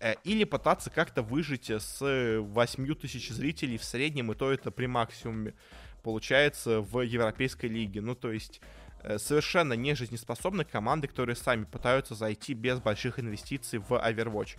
Э, 0.00 0.14
или 0.22 0.44
пытаться 0.44 0.90
как-то 0.90 1.22
выжить 1.22 1.70
с 1.70 1.98
8 2.00 2.94
тысяч 2.94 3.30
зрителей 3.30 3.78
в 3.78 3.84
среднем, 3.84 4.30
и 4.30 4.34
то 4.36 4.52
это 4.52 4.70
при 4.70 4.86
максимуме 4.86 5.54
получается 6.04 6.80
в 6.80 7.00
Европейской 7.00 7.66
лиге. 7.66 8.00
Ну, 8.00 8.14
то 8.14 8.30
есть 8.30 8.60
э, 9.02 9.18
совершенно 9.18 9.72
не 9.72 9.94
жизнеспособны 9.94 10.64
команды, 10.64 11.08
которые 11.08 11.34
сами 11.34 11.64
пытаются 11.64 12.14
зайти 12.14 12.54
без 12.54 12.78
больших 12.78 13.18
инвестиций 13.18 13.80
в 13.80 13.90
Overwatch. 13.92 14.56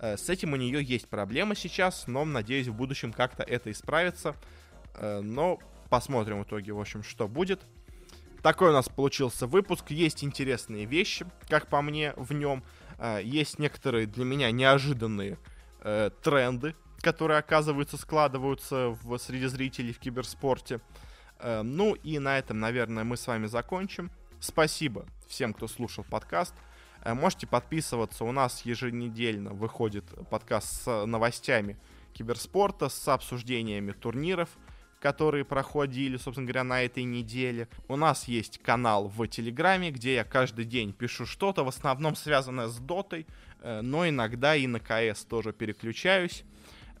Э, 0.00 0.16
с 0.16 0.28
этим 0.28 0.52
у 0.52 0.56
нее 0.56 0.82
есть 0.82 1.08
проблемы 1.08 1.54
сейчас, 1.54 2.08
но, 2.08 2.24
надеюсь, 2.24 2.66
в 2.66 2.74
будущем 2.74 3.12
как-то 3.12 3.44
это 3.44 3.70
исправится. 3.70 4.34
Но 5.00 5.58
посмотрим 5.92 6.40
в 6.40 6.44
итоге, 6.44 6.72
в 6.72 6.80
общем, 6.80 7.02
что 7.02 7.28
будет. 7.28 7.60
Такой 8.42 8.70
у 8.70 8.72
нас 8.72 8.88
получился 8.88 9.46
выпуск. 9.46 9.90
Есть 9.90 10.24
интересные 10.24 10.86
вещи, 10.86 11.26
как 11.50 11.66
по 11.66 11.82
мне, 11.82 12.14
в 12.16 12.32
нем. 12.32 12.64
А, 12.96 13.18
есть 13.18 13.58
некоторые 13.58 14.06
для 14.06 14.24
меня 14.24 14.50
неожиданные 14.50 15.36
э, 15.80 16.08
тренды, 16.22 16.74
которые, 17.02 17.36
оказывается, 17.36 17.98
складываются 17.98 18.96
в, 19.02 19.18
среди 19.18 19.44
зрителей 19.48 19.92
в 19.92 19.98
киберспорте. 19.98 20.80
Э, 21.38 21.60
ну 21.60 21.92
и 21.92 22.18
на 22.18 22.38
этом, 22.38 22.58
наверное, 22.58 23.04
мы 23.04 23.18
с 23.18 23.26
вами 23.26 23.44
закончим. 23.44 24.10
Спасибо 24.40 25.04
всем, 25.28 25.52
кто 25.52 25.68
слушал 25.68 26.04
подкаст. 26.04 26.54
Э, 27.04 27.12
можете 27.12 27.46
подписываться. 27.46 28.24
У 28.24 28.32
нас 28.32 28.62
еженедельно 28.64 29.50
выходит 29.50 30.06
подкаст 30.30 30.84
с 30.84 31.04
новостями 31.04 31.76
киберспорта, 32.14 32.88
с 32.88 33.08
обсуждениями 33.08 33.92
турниров, 33.92 34.48
которые 35.02 35.44
проходили, 35.44 36.16
собственно 36.16 36.46
говоря, 36.46 36.62
на 36.62 36.80
этой 36.82 37.02
неделе. 37.02 37.66
У 37.88 37.96
нас 37.96 38.28
есть 38.28 38.58
канал 38.62 39.08
в 39.08 39.26
Телеграме, 39.26 39.90
где 39.90 40.14
я 40.14 40.24
каждый 40.24 40.64
день 40.64 40.92
пишу 40.92 41.26
что-то, 41.26 41.64
в 41.64 41.68
основном 41.68 42.14
связанное 42.14 42.68
с 42.68 42.78
Дотой, 42.78 43.26
э, 43.62 43.80
но 43.80 44.08
иногда 44.08 44.54
и 44.54 44.68
на 44.68 44.78
КС 44.78 45.24
тоже 45.24 45.52
переключаюсь. 45.52 46.44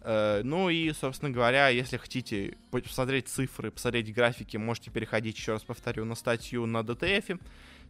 Э, 0.00 0.40
ну 0.42 0.68
и, 0.68 0.92
собственно 0.92 1.30
говоря, 1.30 1.68
если 1.68 1.96
хотите 1.96 2.58
посмотреть 2.72 3.28
цифры, 3.28 3.70
посмотреть 3.70 4.12
графики, 4.12 4.56
можете 4.56 4.90
переходить, 4.90 5.36
еще 5.36 5.52
раз 5.52 5.62
повторю, 5.62 6.04
на 6.04 6.16
статью 6.16 6.66
на 6.66 6.80
DTF. 6.80 7.40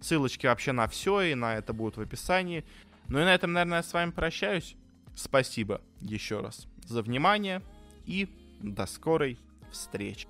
Ссылочки 0.03 0.45
вообще 0.47 0.73
на 0.73 0.89
все, 0.89 1.23
и 1.23 1.35
на 1.35 1.57
это 1.57 1.73
будут 1.73 1.97
в 1.97 2.03
описании. 2.03 2.67
Ну 3.09 3.19
и 3.19 3.25
на 3.25 3.35
этом, 3.35 3.55
наверное, 3.55 3.79
я 3.79 3.83
с 3.83 3.95
вами 3.95 4.11
прощаюсь. 4.11 4.77
Спасибо 5.15 5.81
еще 6.03 6.41
раз 6.41 6.67
за 6.85 7.01
внимание 7.01 7.63
и 8.05 8.29
до 8.61 8.85
скорой 8.85 9.39
встречи. 9.73 10.29